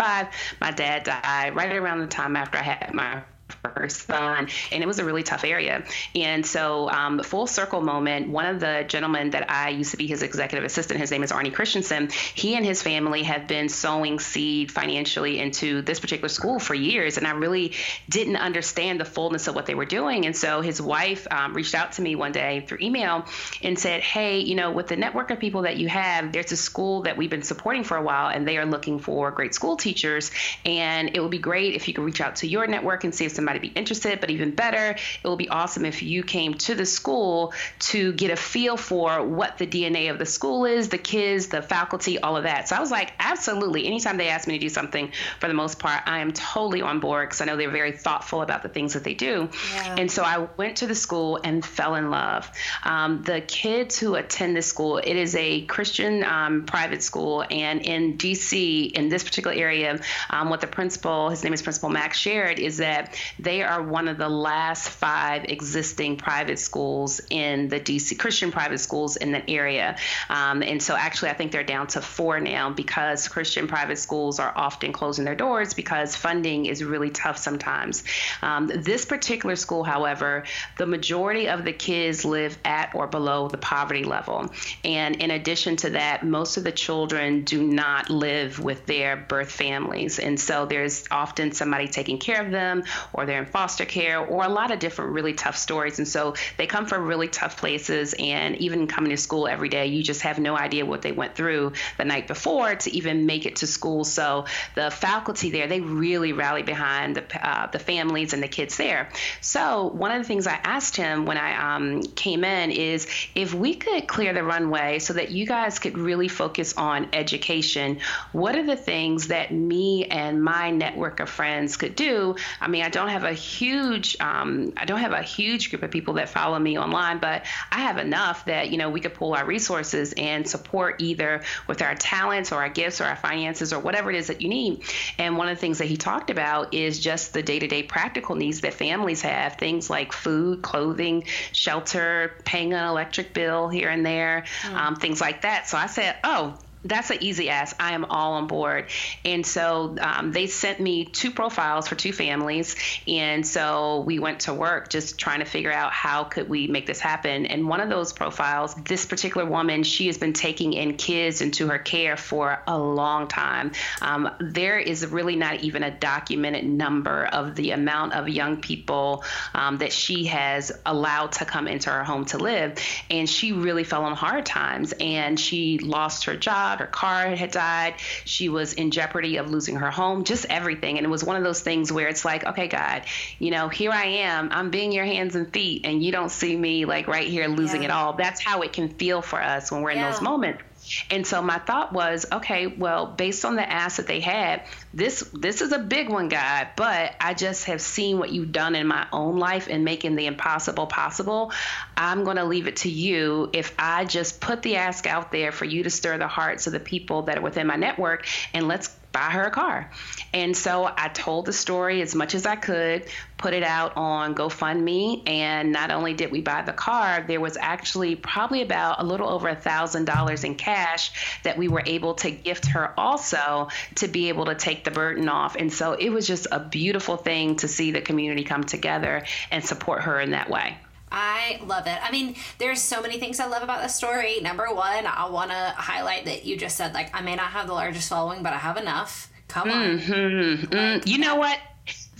My 0.60 0.70
dad 0.70 1.04
died 1.04 1.54
right 1.54 1.72
around 1.72 2.00
the 2.00 2.06
time 2.06 2.36
after 2.36 2.58
I 2.58 2.62
had 2.62 2.94
my 2.94 3.22
first 3.62 4.06
son, 4.06 4.48
and 4.70 4.82
it 4.82 4.86
was 4.86 4.98
a 4.98 5.04
really 5.04 5.22
tough 5.22 5.44
area. 5.44 5.84
And 6.14 6.44
so, 6.44 6.88
um, 6.90 7.20
full 7.20 7.46
circle 7.46 7.80
moment, 7.80 8.28
one 8.28 8.46
of 8.46 8.60
the 8.60 8.84
gentlemen 8.88 9.30
that 9.30 9.50
I 9.50 9.70
used 9.70 9.92
to 9.92 9.96
be 9.96 10.06
his 10.06 10.22
executive 10.22 10.64
assistant, 10.64 11.00
his 11.00 11.10
name 11.10 11.22
is 11.22 11.32
Arnie 11.32 11.52
Christensen, 11.52 12.10
he 12.34 12.56
and 12.56 12.64
his 12.64 12.82
family 12.82 13.22
have 13.24 13.46
been 13.46 13.68
sowing 13.68 14.18
seed 14.18 14.70
financially 14.70 15.38
into 15.38 15.82
this 15.82 16.00
particular 16.00 16.28
school 16.28 16.58
for 16.58 16.74
years, 16.74 17.18
and 17.18 17.26
I 17.26 17.32
really 17.32 17.72
didn't 18.08 18.36
understand 18.36 19.00
the 19.00 19.04
fullness 19.04 19.48
of 19.48 19.54
what 19.54 19.66
they 19.66 19.74
were 19.74 19.84
doing. 19.84 20.26
And 20.26 20.36
so, 20.36 20.60
his 20.60 20.80
wife 20.80 21.26
um, 21.30 21.54
reached 21.54 21.74
out 21.74 21.92
to 21.92 22.02
me 22.02 22.14
one 22.14 22.32
day 22.32 22.64
through 22.66 22.78
email 22.80 23.26
and 23.62 23.78
said, 23.78 24.00
Hey, 24.00 24.40
you 24.40 24.54
know, 24.54 24.70
with 24.70 24.88
the 24.88 24.96
network 24.96 25.30
of 25.30 25.38
people 25.38 25.62
that 25.62 25.76
you 25.76 25.88
have, 25.88 26.32
there's 26.32 26.52
a 26.52 26.56
school 26.56 27.02
that 27.02 27.16
we've 27.16 27.30
been 27.30 27.42
supporting 27.42 27.84
for 27.84 27.96
a 27.96 28.02
while, 28.02 28.28
and 28.28 28.46
they 28.46 28.58
are 28.58 28.66
looking 28.66 28.98
for 28.98 29.30
great 29.30 29.54
school 29.54 29.76
teachers, 29.76 30.30
and 30.64 31.10
it 31.14 31.20
would 31.20 31.30
be 31.30 31.38
great 31.38 31.74
if 31.74 31.88
you 31.88 31.94
could 31.94 32.04
reach 32.04 32.20
out 32.20 32.36
to 32.36 32.46
your 32.46 32.66
network 32.66 33.04
and 33.04 33.14
see 33.14 33.24
if 33.24 33.32
somebody 33.42 33.58
be 33.58 33.74
interested, 33.74 34.20
but 34.20 34.30
even 34.30 34.52
better, 34.52 34.90
it 34.90 35.24
will 35.24 35.36
be 35.36 35.48
awesome 35.48 35.84
if 35.84 36.02
you 36.02 36.22
came 36.22 36.54
to 36.54 36.76
the 36.76 36.86
school 36.86 37.52
to 37.80 38.12
get 38.12 38.30
a 38.30 38.36
feel 38.36 38.76
for 38.76 39.24
what 39.26 39.58
the 39.58 39.66
DNA 39.66 40.10
of 40.10 40.18
the 40.18 40.26
school 40.26 40.64
is, 40.64 40.88
the 40.90 40.98
kids, 40.98 41.48
the 41.48 41.60
faculty, 41.60 42.20
all 42.20 42.36
of 42.36 42.44
that. 42.44 42.68
So 42.68 42.76
I 42.76 42.80
was 42.80 42.92
like, 42.92 43.12
absolutely. 43.18 43.86
Anytime 43.86 44.16
they 44.16 44.28
ask 44.28 44.46
me 44.46 44.54
to 44.54 44.60
do 44.60 44.68
something, 44.68 45.10
for 45.40 45.48
the 45.48 45.54
most 45.54 45.80
part, 45.80 46.02
I 46.06 46.20
am 46.20 46.32
totally 46.32 46.82
on 46.82 47.00
board 47.00 47.28
because 47.28 47.40
I 47.40 47.46
know 47.46 47.56
they're 47.56 47.70
very 47.70 47.92
thoughtful 47.92 48.42
about 48.42 48.62
the 48.62 48.68
things 48.68 48.92
that 48.94 49.02
they 49.02 49.14
do. 49.14 49.48
Yeah. 49.74 49.96
And 49.98 50.10
so 50.10 50.22
I 50.22 50.46
went 50.56 50.76
to 50.78 50.86
the 50.86 50.94
school 50.94 51.40
and 51.42 51.64
fell 51.64 51.96
in 51.96 52.10
love. 52.10 52.48
Um, 52.84 53.22
the 53.22 53.40
kids 53.40 53.98
who 53.98 54.14
attend 54.14 54.56
this 54.56 54.68
school, 54.68 54.98
it 54.98 55.16
is 55.16 55.34
a 55.34 55.62
Christian 55.62 56.22
um, 56.22 56.64
private 56.64 57.02
school, 57.02 57.44
and 57.50 57.82
in 57.82 58.18
DC, 58.18 58.92
in 58.92 59.08
this 59.08 59.24
particular 59.24 59.56
area, 59.56 60.00
um, 60.30 60.48
what 60.48 60.60
the 60.60 60.66
principal, 60.68 61.30
his 61.30 61.42
name 61.42 61.52
is 61.52 61.62
Principal 61.62 61.88
Max, 61.88 62.18
shared 62.18 62.60
is 62.60 62.76
that 62.76 63.18
they 63.38 63.62
are 63.62 63.82
one 63.82 64.08
of 64.08 64.18
the 64.18 64.28
last 64.28 64.88
five 64.88 65.44
existing 65.44 66.16
private 66.16 66.58
schools 66.58 67.20
in 67.30 67.68
the 67.68 67.80
DC 67.80 68.18
Christian 68.18 68.52
private 68.52 68.78
schools 68.78 69.16
in 69.16 69.32
the 69.32 69.48
area. 69.50 69.96
Um, 70.28 70.62
and 70.62 70.82
so 70.82 70.94
actually, 70.94 71.30
I 71.30 71.34
think 71.34 71.52
they're 71.52 71.64
down 71.64 71.86
to 71.88 72.00
four 72.00 72.40
now 72.40 72.70
because 72.70 73.28
Christian 73.28 73.66
private 73.66 73.98
schools 73.98 74.38
are 74.38 74.52
often 74.56 74.92
closing 74.92 75.24
their 75.24 75.34
doors 75.34 75.74
because 75.74 76.16
funding 76.16 76.66
is 76.66 76.82
really 76.84 77.10
tough 77.10 77.38
sometimes. 77.38 78.04
Um, 78.42 78.70
this 78.74 79.04
particular 79.04 79.56
school, 79.56 79.84
however, 79.84 80.44
the 80.78 80.86
majority 80.86 81.48
of 81.48 81.64
the 81.64 81.72
kids 81.72 82.24
live 82.24 82.58
at 82.64 82.94
or 82.94 83.06
below 83.06 83.48
the 83.48 83.58
poverty 83.58 84.04
level. 84.04 84.52
And 84.84 85.16
in 85.16 85.30
addition 85.30 85.76
to 85.76 85.90
that, 85.90 86.24
most 86.24 86.56
of 86.56 86.64
the 86.64 86.72
children 86.72 87.44
do 87.44 87.62
not 87.62 88.10
live 88.10 88.58
with 88.58 88.86
their 88.86 89.16
birth 89.16 89.50
families. 89.50 90.18
And 90.18 90.38
so 90.38 90.66
there's 90.66 91.04
often 91.10 91.52
somebody 91.52 91.88
taking 91.88 92.18
care 92.18 92.44
of 92.44 92.50
them 92.50 92.84
or 93.12 93.26
they're 93.26 93.40
in 93.40 93.46
foster 93.46 93.84
care 93.84 94.18
or 94.18 94.44
a 94.44 94.48
lot 94.48 94.70
of 94.70 94.78
different 94.78 95.12
really 95.12 95.34
tough 95.34 95.56
stories. 95.56 95.98
And 95.98 96.08
so 96.08 96.34
they 96.56 96.66
come 96.66 96.86
from 96.86 97.06
really 97.06 97.28
tough 97.28 97.56
places. 97.56 98.14
And 98.18 98.56
even 98.56 98.86
coming 98.86 99.10
to 99.10 99.16
school 99.16 99.46
every 99.46 99.68
day, 99.68 99.86
you 99.86 100.02
just 100.02 100.22
have 100.22 100.38
no 100.38 100.56
idea 100.56 100.86
what 100.86 101.02
they 101.02 101.12
went 101.12 101.34
through 101.34 101.72
the 101.98 102.04
night 102.04 102.28
before 102.28 102.74
to 102.74 102.94
even 102.94 103.26
make 103.26 103.46
it 103.46 103.56
to 103.56 103.66
school. 103.66 104.04
So 104.04 104.46
the 104.74 104.90
faculty 104.90 105.50
there, 105.50 105.66
they 105.66 105.80
really 105.80 106.32
rally 106.32 106.62
behind 106.62 107.16
the, 107.16 107.48
uh, 107.48 107.66
the 107.70 107.78
families 107.78 108.32
and 108.32 108.42
the 108.42 108.48
kids 108.48 108.76
there. 108.76 109.10
So 109.40 109.88
one 109.88 110.10
of 110.10 110.18
the 110.18 110.26
things 110.26 110.46
I 110.46 110.58
asked 110.62 110.96
him 110.96 111.26
when 111.26 111.38
I 111.38 111.76
um, 111.76 112.02
came 112.02 112.44
in 112.44 112.70
is 112.70 113.06
if 113.34 113.54
we 113.54 113.74
could 113.74 114.06
clear 114.06 114.32
the 114.32 114.44
runway 114.44 114.98
so 114.98 115.14
that 115.14 115.30
you 115.30 115.46
guys 115.46 115.78
could 115.78 115.98
really 115.98 116.28
focus 116.28 116.74
on 116.76 117.08
education, 117.12 118.00
what 118.32 118.56
are 118.56 118.64
the 118.64 118.76
things 118.76 119.28
that 119.28 119.52
me 119.52 120.04
and 120.06 120.42
my 120.42 120.70
network 120.70 121.20
of 121.20 121.28
friends 121.28 121.76
could 121.76 121.96
do? 121.96 122.36
I 122.60 122.68
mean, 122.68 122.82
I 122.82 122.88
don't 122.88 123.01
have 123.08 123.24
a 123.24 123.32
huge 123.32 124.16
um, 124.20 124.72
I 124.76 124.84
don't 124.84 125.00
have 125.00 125.12
a 125.12 125.22
huge 125.22 125.70
group 125.70 125.82
of 125.82 125.90
people 125.90 126.14
that 126.14 126.28
follow 126.28 126.58
me 126.58 126.78
online, 126.78 127.18
but 127.18 127.44
I 127.70 127.80
have 127.80 127.98
enough 127.98 128.44
that 128.46 128.70
you 128.70 128.78
know 128.78 128.90
we 128.90 129.00
could 129.00 129.14
pull 129.14 129.34
our 129.34 129.44
resources 129.44 130.12
and 130.16 130.48
support 130.48 131.02
either 131.02 131.42
with 131.66 131.82
our 131.82 131.94
talents 131.94 132.52
or 132.52 132.56
our 132.56 132.68
gifts 132.68 133.00
or 133.00 133.04
our 133.04 133.16
finances 133.16 133.72
or 133.72 133.80
whatever 133.80 134.10
it 134.10 134.16
is 134.16 134.28
that 134.28 134.40
you 134.40 134.48
need. 134.48 134.84
And 135.18 135.36
one 135.36 135.48
of 135.48 135.56
the 135.56 135.60
things 135.60 135.78
that 135.78 135.86
he 135.86 135.96
talked 135.96 136.30
about 136.30 136.74
is 136.74 136.98
just 136.98 137.32
the 137.32 137.42
day-to-day 137.42 137.84
practical 137.84 138.36
needs 138.36 138.60
that 138.62 138.74
families 138.74 139.22
have, 139.22 139.56
things 139.56 139.88
like 139.90 140.12
food, 140.12 140.62
clothing, 140.62 141.24
shelter, 141.52 142.34
paying 142.44 142.72
an 142.72 142.86
electric 142.86 143.34
bill 143.34 143.68
here 143.68 143.88
and 143.88 144.04
there, 144.04 144.44
mm. 144.62 144.74
um, 144.74 144.96
things 144.96 145.20
like 145.20 145.42
that. 145.42 145.68
So 145.68 145.76
I 145.78 145.86
said, 145.86 146.16
oh 146.24 146.58
that's 146.84 147.10
an 147.10 147.18
easy 147.20 147.48
ask. 147.48 147.76
I 147.78 147.92
am 147.92 148.04
all 148.06 148.34
on 148.34 148.46
board. 148.46 148.86
And 149.24 149.46
so 149.46 149.96
um, 150.00 150.32
they 150.32 150.46
sent 150.46 150.80
me 150.80 151.04
two 151.04 151.30
profiles 151.30 151.86
for 151.86 151.94
two 151.94 152.12
families. 152.12 152.76
And 153.06 153.46
so 153.46 154.00
we 154.00 154.18
went 154.18 154.40
to 154.40 154.54
work 154.54 154.88
just 154.88 155.18
trying 155.18 155.38
to 155.40 155.44
figure 155.44 155.72
out 155.72 155.92
how 155.92 156.24
could 156.24 156.48
we 156.48 156.66
make 156.66 156.86
this 156.86 157.00
happen. 157.00 157.46
And 157.46 157.68
one 157.68 157.80
of 157.80 157.88
those 157.88 158.12
profiles, 158.12 158.74
this 158.74 159.06
particular 159.06 159.46
woman, 159.46 159.84
she 159.84 160.08
has 160.08 160.18
been 160.18 160.32
taking 160.32 160.72
in 160.72 160.96
kids 160.96 161.40
into 161.40 161.68
her 161.68 161.78
care 161.78 162.16
for 162.16 162.62
a 162.66 162.78
long 162.78 163.28
time. 163.28 163.72
Um, 164.00 164.30
there 164.40 164.78
is 164.78 165.06
really 165.06 165.36
not 165.36 165.62
even 165.62 165.82
a 165.84 165.90
documented 165.90 166.64
number 166.64 167.26
of 167.26 167.54
the 167.54 167.70
amount 167.70 168.14
of 168.14 168.28
young 168.28 168.60
people 168.60 169.24
um, 169.54 169.78
that 169.78 169.92
she 169.92 170.24
has 170.26 170.72
allowed 170.84 171.32
to 171.32 171.44
come 171.44 171.68
into 171.68 171.90
her 171.90 172.02
home 172.02 172.24
to 172.26 172.38
live. 172.38 172.78
And 173.08 173.28
she 173.28 173.52
really 173.52 173.84
fell 173.84 174.04
on 174.04 174.14
hard 174.14 174.46
times 174.46 174.92
and 174.98 175.38
she 175.38 175.78
lost 175.78 176.24
her 176.24 176.36
job 176.36 176.71
her 176.80 176.86
car 176.86 177.28
had 177.28 177.50
died, 177.50 177.94
she 178.24 178.48
was 178.48 178.72
in 178.74 178.90
jeopardy 178.90 179.36
of 179.36 179.50
losing 179.50 179.76
her 179.76 179.90
home, 179.90 180.24
just 180.24 180.46
everything. 180.48 180.98
And 180.98 181.06
it 181.06 181.10
was 181.10 181.24
one 181.24 181.36
of 181.36 181.44
those 181.44 181.60
things 181.60 181.92
where 181.92 182.08
it's 182.08 182.24
like, 182.24 182.44
okay, 182.44 182.68
God, 182.68 183.04
you 183.38 183.50
know, 183.50 183.68
here 183.68 183.90
I 183.90 184.04
am, 184.04 184.48
I'm 184.52 184.70
being 184.70 184.92
your 184.92 185.04
hands 185.04 185.34
and 185.34 185.52
feet, 185.52 185.82
and 185.84 186.02
you 186.02 186.12
don't 186.12 186.30
see 186.30 186.56
me 186.56 186.84
like 186.84 187.06
right 187.06 187.28
here 187.28 187.48
losing 187.48 187.82
yeah. 187.82 187.88
it 187.88 187.90
all. 187.90 188.12
That's 188.14 188.42
how 188.42 188.62
it 188.62 188.72
can 188.72 188.88
feel 188.88 189.22
for 189.22 189.42
us 189.42 189.70
when 189.70 189.82
we're 189.82 189.90
in 189.90 190.00
those 190.00 190.20
moments. 190.20 190.62
And 191.10 191.26
so 191.26 191.42
my 191.42 191.58
thought 191.58 191.92
was, 191.92 192.26
okay, 192.30 192.66
well, 192.66 193.06
based 193.06 193.44
on 193.44 193.56
the 193.56 193.70
ask 193.70 193.96
that 193.96 194.06
they 194.06 194.20
had, 194.20 194.62
this 194.94 195.20
this 195.32 195.60
is 195.60 195.72
a 195.72 195.78
big 195.78 196.08
one, 196.08 196.28
guy, 196.28 196.68
but 196.76 197.14
I 197.20 197.34
just 197.34 197.64
have 197.66 197.80
seen 197.80 198.18
what 198.18 198.30
you've 198.30 198.52
done 198.52 198.74
in 198.74 198.86
my 198.86 199.06
own 199.12 199.38
life 199.38 199.68
in 199.68 199.84
making 199.84 200.16
the 200.16 200.26
impossible 200.26 200.86
possible. 200.86 201.52
I'm 201.96 202.24
going 202.24 202.36
to 202.36 202.44
leave 202.44 202.66
it 202.66 202.76
to 202.76 202.90
you 202.90 203.50
if 203.52 203.74
I 203.78 204.04
just 204.04 204.40
put 204.40 204.62
the 204.62 204.76
ask 204.76 205.06
out 205.06 205.32
there 205.32 205.52
for 205.52 205.64
you 205.64 205.82
to 205.82 205.90
stir 205.90 206.18
the 206.18 206.28
hearts 206.28 206.66
of 206.66 206.72
the 206.72 206.80
people 206.80 207.22
that 207.22 207.38
are 207.38 207.42
within 207.42 207.66
my 207.66 207.76
network 207.76 208.26
and 208.54 208.68
let's 208.68 208.88
buy 209.12 209.30
her 209.30 209.44
a 209.44 209.50
car. 209.50 209.90
And 210.32 210.56
so 210.56 210.90
I 210.96 211.08
told 211.08 211.46
the 211.46 211.52
story 211.52 212.00
as 212.00 212.14
much 212.14 212.34
as 212.34 212.46
I 212.46 212.56
could, 212.56 213.06
put 213.36 213.54
it 213.54 213.62
out 213.62 213.96
on 213.96 214.34
GoFundMe, 214.34 215.28
and 215.28 215.72
not 215.72 215.90
only 215.90 216.14
did 216.14 216.32
we 216.32 216.40
buy 216.40 216.62
the 216.62 216.72
car, 216.72 217.24
there 217.26 217.40
was 217.40 217.56
actually 217.56 218.16
probably 218.16 218.62
about 218.62 219.00
a 219.00 219.04
little 219.04 219.28
over 219.28 219.48
a 219.48 219.56
thousand 219.56 220.06
dollars 220.06 220.44
in 220.44 220.54
cash 220.54 221.40
that 221.42 221.58
we 221.58 221.68
were 221.68 221.82
able 221.84 222.14
to 222.14 222.30
gift 222.30 222.66
her 222.66 222.98
also 222.98 223.68
to 223.96 224.08
be 224.08 224.28
able 224.28 224.46
to 224.46 224.54
take 224.54 224.84
the 224.84 224.90
burden 224.90 225.28
off. 225.28 225.56
And 225.56 225.72
so 225.72 225.92
it 225.92 226.08
was 226.08 226.26
just 226.26 226.46
a 226.50 226.60
beautiful 226.60 227.16
thing 227.16 227.56
to 227.56 227.68
see 227.68 227.90
the 227.90 228.00
community 228.00 228.44
come 228.44 228.64
together 228.64 229.24
and 229.50 229.64
support 229.64 230.02
her 230.02 230.20
in 230.20 230.30
that 230.30 230.48
way. 230.48 230.78
I 231.12 231.60
love 231.66 231.86
it. 231.86 231.98
I 232.02 232.10
mean, 232.10 232.36
there's 232.58 232.80
so 232.80 233.02
many 233.02 233.18
things 233.20 233.38
I 233.38 233.46
love 233.46 233.62
about 233.62 233.82
the 233.82 233.88
story. 233.88 234.40
Number 234.40 234.66
one, 234.72 235.06
I 235.06 235.28
want 235.28 235.50
to 235.50 235.74
highlight 235.76 236.24
that 236.24 236.44
you 236.46 236.56
just 236.56 236.76
said, 236.76 236.94
like, 236.94 237.14
I 237.14 237.20
may 237.20 237.36
not 237.36 237.48
have 237.48 237.66
the 237.66 237.74
largest 237.74 238.08
following, 238.08 238.42
but 238.42 238.52
I 238.52 238.58
have 238.58 238.78
enough. 238.78 239.30
Come 239.48 239.70
on. 239.70 239.98
Mm-hmm. 239.98 240.72
Like, 240.74 241.02
mm, 241.02 241.06
you 241.06 241.18
know 241.18 241.36
what? 241.36 241.58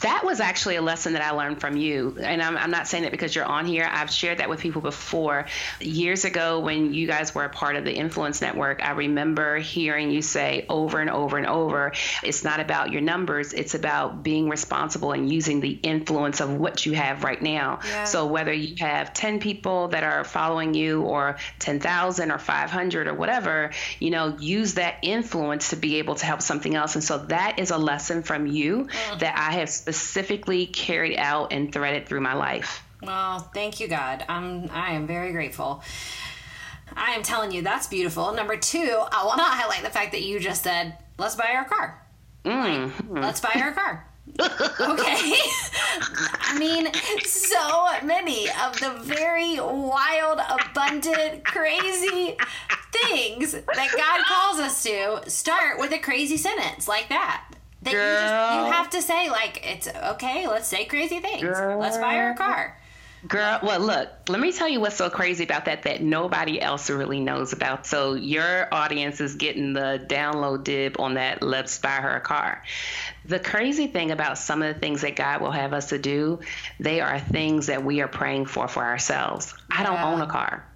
That 0.01 0.25
was 0.25 0.41
actually 0.41 0.77
a 0.77 0.83
lesson 0.83 1.13
that 1.13 1.23
I 1.23 1.31
learned 1.31 1.61
from 1.61 1.77
you. 1.77 2.17
And 2.21 2.43
I'm, 2.43 2.57
I'm, 2.57 2.73
not 2.73 2.89
saying 2.89 3.05
that 3.05 3.13
because 3.13 3.35
you're 3.35 3.45
on 3.45 3.67
here. 3.67 3.89
I've 3.89 4.11
shared 4.11 4.39
that 4.39 4.49
with 4.49 4.59
people 4.59 4.81
before. 4.81 5.47
Years 5.81 6.25
ago, 6.25 6.61
when 6.61 6.93
you 6.93 7.07
guys 7.07 7.35
were 7.35 7.45
a 7.45 7.49
part 7.49 7.77
of 7.77 7.85
the 7.85 7.93
Influence 7.93 8.41
Network, 8.41 8.83
I 8.83 8.93
remember 8.93 9.59
hearing 9.59 10.11
you 10.11 10.23
say 10.23 10.67
over 10.69 11.01
and 11.01 11.11
over 11.11 11.37
and 11.39 11.47
over 11.47 11.93
it's 12.25 12.43
not 12.43 12.59
about 12.59 12.91
your 12.91 13.01
numbers, 13.01 13.53
it's 13.53 13.75
about 13.75 14.23
being 14.23 14.49
responsible 14.49 15.13
and 15.13 15.31
using 15.31 15.61
the 15.61 15.71
influence 15.71 16.41
of 16.41 16.53
what 16.53 16.85
you 16.85 16.95
have 16.95 17.23
right 17.23 17.41
now. 17.41 17.81
Yeah. 17.87 18.05
So 18.05 18.27
whether 18.27 18.53
you 18.53 18.75
have 18.81 19.13
10 19.13 19.39
people 19.39 19.89
that 19.89 20.03
are 20.03 20.25
following 20.25 20.75
you 20.75 21.03
or 21.03 21.37
10,000 21.61 22.31
or 22.33 22.39
500 22.39 23.09
or 23.09 23.15
whatever, 23.15 23.71
you 24.01 24.11
know, 24.11 24.37
use 24.41 24.75
that 24.75 24.97
influence 25.03 25.71
to 25.71 25.77
be 25.77 25.97
able 25.97 26.17
to 26.17 26.27
help 26.27 26.43
something 26.43 26.75
else. 26.75 26.95
And 26.95 27.05
so 27.05 27.19
that 27.27 27.61
is 27.61 27.71
a 27.71 27.79
lesson 27.79 28.23
from 28.23 28.47
you 28.47 28.87
mm. 28.87 29.19
that 29.21 29.39
I 29.39 29.53
have 29.59 29.69
specifically 29.69 29.92
carried 30.67 31.17
out 31.17 31.53
and 31.53 31.73
threaded 31.73 32.07
through 32.07 32.21
my 32.21 32.35
life. 32.35 32.83
Well, 33.03 33.41
thank 33.41 33.81
you, 33.81 33.89
God. 33.89 34.25
I'm 34.29 34.71
I 34.71 34.93
am 34.93 35.07
very 35.07 35.33
grateful. 35.33 35.83
I 36.95 37.13
am 37.13 37.23
telling 37.23 37.53
you, 37.53 37.63
that's 37.63 37.87
beautiful. 37.87 38.33
Number 38.33 38.57
two, 38.57 39.03
I 39.11 39.25
want 39.25 39.39
to 39.39 39.45
highlight 39.45 39.83
the 39.83 39.91
fact 39.91 40.13
that 40.13 40.23
you 40.23 40.39
just 40.39 40.63
said, 40.63 40.97
"Let's 41.19 41.35
buy 41.35 41.53
our 41.55 41.65
car." 41.65 42.03
Mm. 42.45 42.93
Like, 43.11 43.25
let's 43.25 43.41
buy 43.41 43.61
our 43.61 43.73
car. 43.73 44.07
okay. 44.39 44.47
I 44.81 46.57
mean, 46.59 46.93
so 47.25 48.07
many 48.07 48.49
of 48.49 48.79
the 48.79 48.91
very 49.03 49.59
wild, 49.59 50.41
abundant, 50.49 51.45
crazy 51.45 52.37
things 52.93 53.53
that 53.53 53.89
God 53.97 54.25
calls 54.27 54.61
us 54.61 54.83
to 54.85 55.29
start 55.29 55.79
with 55.79 55.93
a 55.93 55.99
crazy 55.99 56.37
sentence 56.37 56.87
like 56.87 57.09
that. 57.09 57.52
That 57.83 57.93
Girl. 57.93 58.15
you 58.15 58.21
just 58.21 58.67
you 58.67 58.73
have 58.73 58.91
to 58.91 59.03
say 59.03 59.31
like 59.31 59.61
it's 59.65 59.89
okay. 59.89 60.47
Let's 60.47 60.69
say 60.69 60.85
crazy 60.85 61.19
things. 61.19 61.43
Girl. 61.43 61.79
Let's 61.79 61.99
buy 61.99 62.15
her 62.15 62.31
a 62.31 62.37
car. 62.37 62.79
Girl, 63.27 63.61
well, 63.63 63.79
look, 63.79 64.09
let 64.29 64.41
me 64.41 64.51
tell 64.51 64.69
you 64.69 64.81
what's 64.81 64.97
so 64.97 65.09
crazy 65.09 65.45
about 65.45 65.67
that 65.67 65.85
that 65.85 66.03
nobody 66.03 66.61
else 66.61 66.91
really 66.91 67.21
knows 67.21 67.53
about. 67.53 67.87
So, 67.87 68.15
your 68.15 68.67
audience 68.75 69.21
is 69.21 69.37
getting 69.37 69.75
the 69.75 70.05
download 70.09 70.65
dib 70.65 70.99
on 70.99 71.15
that 71.15 71.41
let's 71.41 71.79
buy 71.79 72.01
her 72.01 72.17
a 72.17 72.21
car. 72.21 72.65
The 73.25 73.39
crazy 73.39 73.87
thing 73.87 74.11
about 74.11 74.39
some 74.39 74.61
of 74.61 74.75
the 74.75 74.81
things 74.81 75.03
that 75.03 75.15
God 75.15 75.41
will 75.41 75.53
have 75.53 75.73
us 75.73 75.91
to 75.91 75.99
do, 75.99 76.41
they 76.81 77.01
are 77.01 77.21
things 77.21 77.67
that 77.67 77.85
we 77.85 78.01
are 78.01 78.09
praying 78.09 78.47
for 78.47 78.67
for 78.67 78.83
ourselves. 78.83 79.55
I 79.71 79.85
don't 79.85 80.01
own 80.01 80.21
a 80.21 80.27
car. 80.27 80.67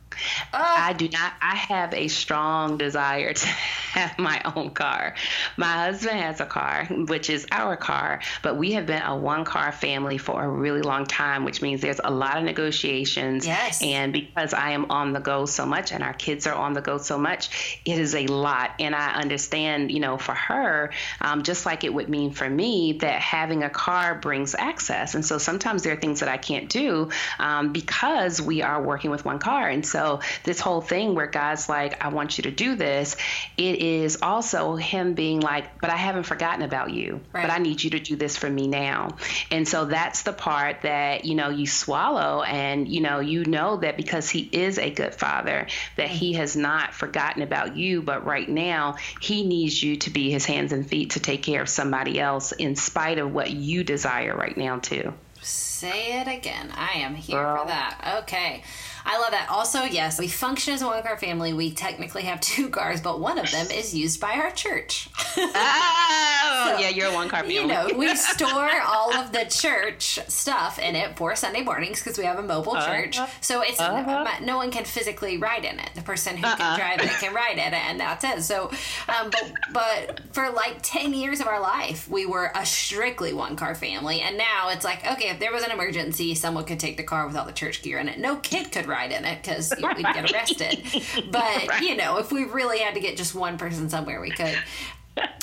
Uh, 0.53 0.75
I 0.79 0.93
do 0.93 1.09
not. 1.09 1.33
I 1.41 1.57
have 1.57 1.95
a 1.95 2.09
strong 2.09 2.79
desire 2.79 3.33
to 3.33 3.47
have 3.97 4.19
my 4.19 4.41
own 4.55 4.71
car. 4.71 5.15
My 5.57 5.87
husband 5.87 6.19
has 6.19 6.41
a 6.41 6.47
car, 6.47 6.87
which 6.87 7.31
is 7.31 7.47
our 7.51 7.77
car, 7.77 8.21
but 8.43 8.57
we 8.57 8.73
have 8.73 8.87
been 8.87 9.03
a 9.03 9.17
one 9.17 9.45
car 9.45 9.73
family 9.73 10.19
for 10.19 10.43
a 10.43 10.49
really 10.49 10.83
long 10.83 11.07
time, 11.07 11.45
which 11.45 11.63
means 11.63 11.81
there's 11.81 12.01
a 12.03 12.11
lot 12.11 12.37
of 12.39 12.45
negotiations. 12.45 13.47
Yes. 13.47 13.83
And 13.83 14.13
because 14.13 14.55
I 14.55 14.71
am 14.71 14.91
on 14.91 15.13
the 15.13 15.21
go 15.21 15.47
so 15.47 15.67
much 15.67 15.93
and 15.93 16.03
our 16.03 16.15
kids 16.15 16.47
are 16.47 16.55
on 16.55 16.73
the 16.73 16.81
go 16.81 16.99
so 16.99 17.19
much, 17.19 17.81
it 17.85 17.99
is 17.99 18.15
a 18.15 18.27
lot. 18.27 18.73
And 18.79 18.95
I 18.95 19.15
understand, 19.15 19.91
you 19.91 20.01
know, 20.01 20.19
for 20.19 20.35
her, 20.35 20.93
um, 21.21 21.43
just 21.43 21.67
like 21.67 21.85
it 21.85 21.93
would 21.93 22.09
mean 22.09 22.33
for 22.33 22.49
me, 22.49 22.95
that 23.01 23.21
having 23.21 23.63
a 23.63 23.71
car 23.71 24.15
brings 24.15 24.55
access. 24.55 25.15
And 25.15 25.25
so 25.25 25.39
sometimes 25.39 25.83
there 25.83 25.93
are 25.93 26.01
things 26.01 26.21
that 26.21 26.29
I 26.29 26.37
can't 26.37 26.69
do 26.69 27.11
um, 27.39 27.73
because 27.73 28.41
we 28.41 28.63
are 28.63 28.83
working 28.83 29.11
with 29.11 29.25
one 29.25 29.39
car. 29.39 29.69
And 29.69 29.85
so 29.85 30.06
this 30.45 30.61
whole 30.61 30.81
thing 30.81 31.15
where 31.15 31.27
God's 31.27 31.69
like, 31.69 32.05
I 32.05 32.09
want 32.09 32.39
you 32.39 32.43
to 32.43 32.51
do 32.51 32.75
this, 32.75 33.17
it 33.57 33.81
is 33.81 34.19
also 34.23 34.77
him 34.77 35.15
being 35.15 35.41
like, 35.41 35.81
but 35.81 35.91
I 35.91 35.97
haven't 35.97 36.25
forgotten 36.25 36.63
about 36.63 36.91
you, 36.91 37.21
right. 37.33 37.43
but 37.43 37.51
I 37.51 37.59
need 37.59 37.83
you 37.83 37.91
to 37.91 38.01
do 38.01 38.17
this 38.17 38.37
for 38.37 38.49
me 38.49 38.67
now. 38.67 39.17
And 39.51 39.67
so 39.67 39.85
that's 39.85 40.23
the 40.23 40.33
part 40.33 40.83
that, 40.83 41.25
you 41.25 41.35
know, 41.35 41.49
you 41.49 41.67
swallow 41.67 42.43
and, 42.43 42.89
you 42.89 43.01
know, 43.01 43.21
you 43.21 43.45
know 43.45 43.77
that 43.79 43.97
because 43.97 44.31
he 44.31 44.41
is 44.41 44.79
a 44.79 44.91
good 44.91 45.15
father, 45.15 45.67
that 45.97 46.09
he 46.09 46.35
has 46.35 46.57
not 46.57 46.95
forgotten 46.95 47.43
about 47.43 47.77
you, 47.77 48.03
but 48.03 48.25
right 48.25 48.49
now 48.49 48.97
he 49.21 49.45
needs 49.45 49.83
you 49.83 49.97
to 49.97 50.11
be 50.11 50.31
his 50.31 50.45
hands 50.45 50.73
and 50.73 50.89
feet 50.89 51.11
to 51.11 51.21
take 51.21 51.43
care 51.43 51.63
of 51.63 51.69
somebody 51.69 52.21
else 52.21 52.53
in 52.53 52.77
spite 52.77 53.19
of 53.19 53.33
what 53.33 53.51
you 53.51 53.85
desire 53.85 54.37
right 54.37 54.57
now 54.57 54.79
too. 54.79 55.13
Say 55.43 56.21
it 56.21 56.27
again. 56.27 56.73
I 56.75 57.01
am 57.01 57.15
here 57.15 57.39
Girl. 57.39 57.63
for 57.63 57.69
that. 57.69 58.23
Okay. 58.23 58.63
I 59.07 59.21
love 59.21 59.31
that. 59.31 59.49
Also, 59.51 59.85
yes, 59.85 60.19
we 60.19 60.27
function 60.27 60.75
as 60.75 60.83
a 60.83 60.87
one 60.87 61.01
car 61.05 61.17
family. 61.17 61.53
We 61.53 61.71
technically 61.71 62.23
have 62.23 62.41
two 62.41 62.69
cars, 62.71 63.01
but 63.01 63.21
one 63.21 63.39
of 63.39 63.49
them 63.53 63.69
is 63.71 63.95
used 63.95 64.21
by 64.21 64.33
our 64.33 64.51
church. 64.51 65.09
oh, 65.37 66.73
so, 66.77 66.83
yeah, 66.83 66.89
you're 66.89 67.11
a 67.11 67.15
one 67.15 67.29
car 67.29 67.41
family. 67.41 67.55
You 67.55 67.67
know, 67.67 67.89
we 67.97 68.15
store 68.17 68.71
all 68.85 69.15
of 69.15 69.31
the 69.31 69.45
church 69.45 70.19
stuff 70.27 70.81
in 70.81 70.97
it 70.97 71.17
for 71.17 71.37
Sunday 71.37 71.63
mornings 71.63 72.03
because 72.03 72.19
we 72.19 72.25
have 72.25 72.41
a 72.41 72.43
mobile 72.43 72.77
uh, 72.77 72.85
church. 72.85 73.21
So 73.41 73.63
it's 73.63 73.79
uh-huh. 73.79 74.41
no 74.43 74.57
one 74.57 74.73
can 74.73 74.85
physically 74.85 75.39
ride 75.39 75.65
in 75.65 75.79
it. 75.79 75.91
The 75.95 76.03
person 76.03 76.37
who 76.37 76.45
uh-uh. 76.45 76.57
can 76.57 76.79
drive 76.79 77.01
it 77.01 77.11
can 77.21 77.33
ride 77.33 77.59
it, 77.59 77.73
and 77.73 78.01
that's 78.01 78.25
it. 78.25 78.43
So, 78.43 78.73
um, 79.09 79.31
but, 79.31 79.53
but 79.73 80.21
for 80.35 80.51
like 80.51 80.79
10 80.83 81.15
years 81.15 81.41
of 81.41 81.47
our 81.47 81.61
life, 81.61 82.09
we 82.09 82.27
were 82.27 82.51
a 82.57 82.67
strictly 82.67 83.33
one 83.33 83.55
car 83.55 83.77
family. 83.77 84.21
And 84.21 84.37
now 84.37 84.71
it's 84.71 84.85
like, 84.85 85.07
okay, 85.07 85.29
if 85.29 85.39
there 85.39 85.53
was 85.53 85.63
an 85.63 85.71
emergency, 85.71 86.35
someone 86.35 86.65
could 86.65 86.81
take 86.81 86.97
the 86.97 87.05
car 87.05 87.27
with 87.29 87.37
all 87.37 87.47
the 87.47 87.53
church 87.53 87.83
gear 87.83 87.99
in 87.99 88.09
it. 88.09 88.19
No 88.19 88.37
kid 88.37 88.73
could 88.73 88.87
ride 88.87 88.96
ride 88.97 89.13
in 89.13 89.25
it 89.25 89.43
because 89.43 89.73
we'd 89.77 90.05
get 90.05 90.33
arrested. 90.33 90.83
But 91.31 91.67
right. 91.69 91.83
you 91.83 91.97
know, 91.97 92.19
if 92.19 92.33
we 92.33 92.45
really 92.45 92.79
had 92.79 92.95
to 92.95 93.01
get 93.01 93.17
just 93.17 93.35
one 93.35 93.59
person 93.59 93.89
somewhere, 93.89 94.21
we 94.21 94.31
could. 94.31 94.57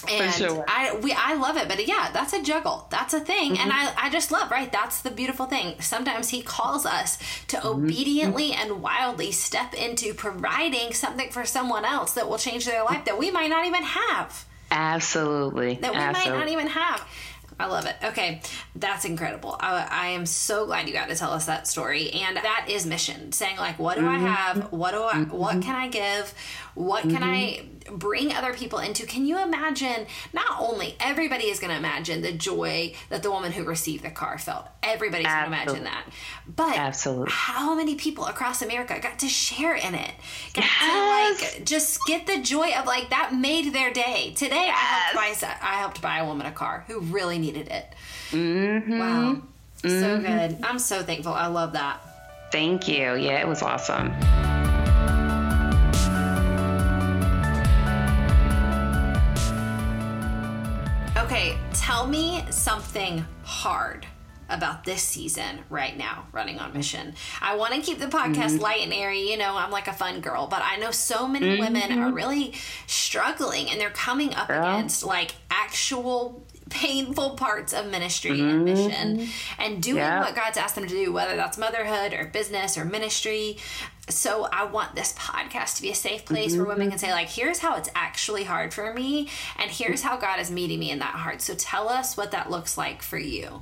And 0.07 0.31
sure. 0.31 0.65
I 0.67 0.99
we 1.01 1.13
I 1.13 1.33
love 1.33 1.57
it, 1.57 1.67
but 1.67 1.87
yeah, 1.87 2.11
that's 2.13 2.33
a 2.33 2.43
juggle. 2.43 2.87
That's 2.91 3.13
a 3.15 3.19
thing, 3.19 3.53
mm-hmm. 3.53 3.61
and 3.61 3.71
I 3.73 3.91
I 3.97 4.09
just 4.11 4.31
love 4.31 4.51
right. 4.51 4.71
That's 4.71 5.01
the 5.01 5.09
beautiful 5.09 5.47
thing. 5.47 5.81
Sometimes 5.81 6.29
he 6.29 6.43
calls 6.43 6.85
us 6.85 7.17
to 7.47 7.57
mm-hmm. 7.57 7.85
obediently 7.85 8.51
and 8.51 8.83
wildly 8.83 9.31
step 9.31 9.73
into 9.73 10.13
providing 10.13 10.93
something 10.93 11.31
for 11.31 11.43
someone 11.45 11.85
else 11.85 12.13
that 12.13 12.29
will 12.29 12.37
change 12.37 12.65
their 12.65 12.83
life 12.83 13.05
that 13.05 13.17
we 13.17 13.31
might 13.31 13.49
not 13.49 13.65
even 13.65 13.81
have. 13.81 14.45
Absolutely. 14.69 15.75
That 15.75 15.91
we 15.91 15.97
Absolutely. 15.97 16.31
might 16.31 16.39
not 16.39 16.49
even 16.49 16.67
have. 16.67 17.07
I 17.59 17.67
love 17.67 17.85
it. 17.85 17.95
Okay, 18.03 18.41
that's 18.75 19.05
incredible. 19.05 19.55
I, 19.59 19.87
I, 19.89 20.07
am 20.09 20.25
so 20.25 20.65
glad 20.65 20.87
you 20.87 20.93
got 20.93 21.09
to 21.09 21.15
tell 21.15 21.31
us 21.31 21.45
that 21.45 21.67
story. 21.67 22.11
And 22.11 22.37
that 22.37 22.67
is 22.69 22.85
mission 22.85 23.31
saying, 23.31 23.57
like, 23.57 23.79
what 23.79 23.95
do 23.95 24.01
mm-hmm. 24.01 24.25
I 24.25 24.29
have? 24.29 24.71
What 24.71 24.91
do 24.91 25.03
I, 25.03 25.13
mm-hmm. 25.13 25.37
what 25.37 25.61
can 25.61 25.75
I 25.75 25.87
give? 25.87 26.33
What 26.75 27.03
can 27.03 27.17
mm-hmm. 27.17 27.23
I 27.23 27.65
bring 27.91 28.33
other 28.33 28.53
people 28.53 28.79
into? 28.79 29.05
Can 29.05 29.25
you 29.25 29.41
imagine? 29.41 30.07
Not 30.33 30.59
only 30.59 30.95
everybody 30.99 31.45
is 31.45 31.59
going 31.59 31.69
to 31.69 31.77
imagine 31.77 32.21
the 32.21 32.31
joy 32.31 32.93
that 33.09 33.21
the 33.21 33.29
woman 33.29 33.51
who 33.51 33.63
received 33.63 34.03
the 34.03 34.09
car 34.09 34.39
felt, 34.39 34.65
everybody's 34.81 35.27
going 35.27 35.41
to 35.41 35.47
imagine 35.47 35.83
that. 35.83 36.05
But 36.47 36.75
Absolutely. 36.75 37.27
how 37.29 37.75
many 37.75 37.95
people 37.95 38.25
across 38.25 38.63
America 38.63 38.99
got 38.99 39.19
to 39.19 39.27
share 39.27 39.75
in 39.75 39.93
it? 39.93 40.11
Got 40.55 40.65
yes. 40.65 41.37
to, 41.37 41.45
like, 41.55 41.65
just 41.65 41.99
get 42.07 42.25
the 42.25 42.41
joy 42.41 42.71
of, 42.71 42.87
like, 42.87 43.11
that 43.11 43.35
made 43.35 43.71
their 43.71 43.91
day. 43.91 44.33
Today, 44.35 44.65
yes. 44.65 45.13
I, 45.15 45.27
helped 45.27 45.41
buy, 45.41 45.57
I 45.61 45.75
helped 45.75 46.01
buy 46.01 46.17
a 46.17 46.25
woman 46.25 46.47
a 46.47 46.51
car 46.51 46.85
who 46.87 47.01
really 47.01 47.37
needed 47.43 47.67
it. 47.67 47.93
Mm-hmm. 48.31 48.99
Wow. 48.99 49.41
So 49.81 49.89
mm-hmm. 49.89 50.25
good. 50.25 50.57
I'm 50.63 50.79
so 50.79 51.03
thankful. 51.03 51.33
I 51.33 51.47
love 51.47 51.73
that. 51.73 51.99
Thank 52.51 52.87
you. 52.87 53.15
Yeah, 53.15 53.41
it 53.41 53.47
was 53.47 53.61
awesome. 53.61 54.13
Okay, 61.17 61.57
tell 61.73 62.07
me 62.07 62.45
something 62.49 63.25
hard 63.43 64.05
about 64.49 64.83
this 64.83 65.01
season 65.01 65.59
right 65.69 65.97
now 65.97 66.27
running 66.31 66.59
on 66.59 66.73
mission. 66.73 67.15
I 67.41 67.55
want 67.55 67.73
to 67.73 67.81
keep 67.81 67.99
the 67.99 68.07
podcast 68.07 68.51
mm-hmm. 68.51 68.61
light 68.61 68.81
and 68.81 68.93
airy. 68.93 69.31
You 69.31 69.37
know, 69.37 69.55
I'm 69.55 69.71
like 69.71 69.87
a 69.87 69.93
fun 69.93 70.21
girl, 70.21 70.47
but 70.47 70.61
I 70.63 70.77
know 70.77 70.91
so 70.91 71.27
many 71.27 71.47
mm-hmm. 71.47 71.63
women 71.63 71.99
are 71.99 72.11
really 72.11 72.53
struggling 72.87 73.69
and 73.69 73.81
they're 73.81 73.89
coming 73.89 74.33
up 74.35 74.47
Girl. 74.47 74.59
against 74.59 75.03
like 75.03 75.35
actual 75.49 76.45
painful 76.69 77.31
parts 77.31 77.73
of 77.73 77.87
ministry 77.87 78.31
mm-hmm. 78.31 78.49
and 78.49 78.65
mission 78.65 79.27
and 79.59 79.81
doing 79.83 79.97
yeah. 79.97 80.21
what 80.21 80.35
God's 80.35 80.57
asked 80.57 80.75
them 80.75 80.87
to 80.87 80.93
do, 80.93 81.11
whether 81.11 81.35
that's 81.35 81.57
motherhood 81.57 82.13
or 82.13 82.25
business 82.25 82.77
or 82.77 82.85
ministry. 82.85 83.57
So 84.09 84.47
I 84.51 84.65
want 84.65 84.95
this 84.95 85.13
podcast 85.13 85.77
to 85.77 85.81
be 85.81 85.89
a 85.89 85.95
safe 85.95 86.25
place 86.25 86.51
mm-hmm. 86.51 86.59
where 86.59 86.69
women 86.69 86.89
can 86.89 86.99
say, 86.99 87.11
like, 87.11 87.29
here's 87.29 87.59
how 87.59 87.77
it's 87.77 87.89
actually 87.95 88.43
hard 88.43 88.73
for 88.73 88.93
me, 88.93 89.29
and 89.57 89.71
here's 89.71 90.01
how 90.01 90.17
God 90.17 90.39
is 90.39 90.51
meeting 90.51 90.79
me 90.79 90.91
in 90.91 90.99
that 90.99 91.15
hard. 91.15 91.41
So 91.41 91.55
tell 91.55 91.87
us 91.87 92.17
what 92.17 92.31
that 92.31 92.51
looks 92.51 92.77
like 92.77 93.01
for 93.01 93.17
you. 93.17 93.61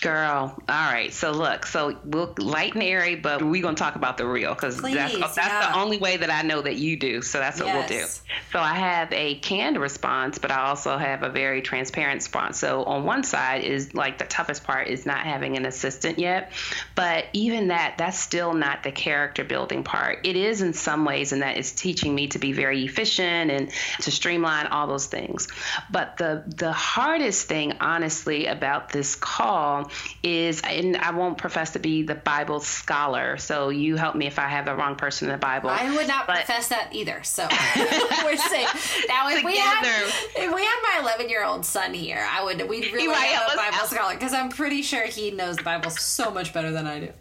Girl, 0.00 0.56
all 0.68 0.92
right. 0.92 1.12
So 1.12 1.32
look, 1.32 1.66
so 1.66 1.98
we'll 2.04 2.32
light 2.38 2.74
and 2.74 2.84
airy, 2.84 3.16
but 3.16 3.42
we're 3.42 3.62
gonna 3.62 3.74
talk 3.74 3.96
about 3.96 4.16
the 4.16 4.26
real 4.26 4.54
because 4.54 4.80
that's 4.80 5.18
that's 5.18 5.36
yeah. 5.36 5.72
the 5.72 5.76
only 5.76 5.98
way 5.98 6.16
that 6.16 6.30
I 6.30 6.42
know 6.42 6.62
that 6.62 6.76
you 6.76 6.96
do. 6.96 7.20
So 7.20 7.40
that's 7.40 7.58
what 7.58 7.66
yes. 7.66 7.90
we'll 7.90 8.00
do. 8.00 8.06
So 8.52 8.60
I 8.60 8.74
have 8.74 9.12
a 9.12 9.34
canned 9.40 9.76
response, 9.76 10.38
but 10.38 10.52
I 10.52 10.68
also 10.68 10.96
have 10.96 11.24
a 11.24 11.28
very 11.28 11.62
transparent 11.62 12.18
response. 12.18 12.60
So 12.60 12.84
on 12.84 13.04
one 13.06 13.24
side 13.24 13.64
is 13.64 13.92
like 13.92 14.18
the 14.18 14.24
toughest 14.26 14.62
part 14.62 14.86
is 14.86 15.04
not 15.04 15.26
having 15.26 15.56
an 15.56 15.66
assistant 15.66 16.20
yet, 16.20 16.52
but 16.94 17.24
even 17.32 17.68
that, 17.68 17.98
that's 17.98 18.20
still 18.20 18.54
not 18.54 18.84
the 18.84 18.92
character 18.92 19.42
building 19.42 19.82
part. 19.82 20.24
It 20.24 20.36
is 20.36 20.62
in 20.62 20.74
some 20.74 21.04
ways, 21.06 21.32
and 21.32 21.42
that 21.42 21.56
is 21.56 21.72
teaching 21.72 22.14
me 22.14 22.28
to 22.28 22.38
be 22.38 22.52
very 22.52 22.84
efficient 22.84 23.50
and 23.50 23.68
to 24.02 24.12
streamline 24.12 24.68
all 24.68 24.86
those 24.86 25.06
things. 25.06 25.48
But 25.90 26.18
the 26.18 26.44
the 26.46 26.72
hardest 26.72 27.48
thing, 27.48 27.72
honestly, 27.80 28.46
about 28.46 28.90
this 28.90 29.16
call 29.16 29.87
is, 30.22 30.60
and 30.62 30.96
I 30.96 31.10
won't 31.10 31.38
profess 31.38 31.72
to 31.72 31.78
be 31.78 32.02
the 32.02 32.14
Bible 32.14 32.60
scholar, 32.60 33.36
so 33.36 33.68
you 33.70 33.96
help 33.96 34.14
me 34.14 34.26
if 34.26 34.38
I 34.38 34.48
have 34.48 34.66
the 34.66 34.74
wrong 34.74 34.96
person 34.96 35.28
in 35.28 35.32
the 35.32 35.38
Bible. 35.38 35.70
I 35.70 35.94
would 35.94 36.08
not 36.08 36.26
but, 36.26 36.36
profess 36.36 36.68
that 36.68 36.90
either. 36.92 37.22
So 37.22 37.42
we're 38.24 38.36
safe. 38.36 39.04
Now, 39.08 39.28
if 39.30 39.44
we 39.44 39.56
had 39.56 39.82
if 40.36 40.54
we 40.54 40.62
had 40.62 40.80
my 40.82 41.00
11 41.02 41.28
year 41.28 41.44
old 41.44 41.64
son 41.64 41.94
here, 41.94 42.26
I 42.28 42.44
would 42.44 42.68
we'd 42.68 42.92
really 42.92 43.14
have 43.14 43.52
a 43.52 43.56
Bible 43.56 43.86
scholar 43.86 44.14
because 44.14 44.32
I'm 44.32 44.48
pretty 44.48 44.82
sure 44.82 45.06
he 45.06 45.30
knows 45.30 45.56
the 45.56 45.62
Bible 45.62 45.90
so 45.90 46.30
much 46.30 46.52
better 46.52 46.70
than 46.70 46.86
I 46.86 47.00
do. 47.00 47.12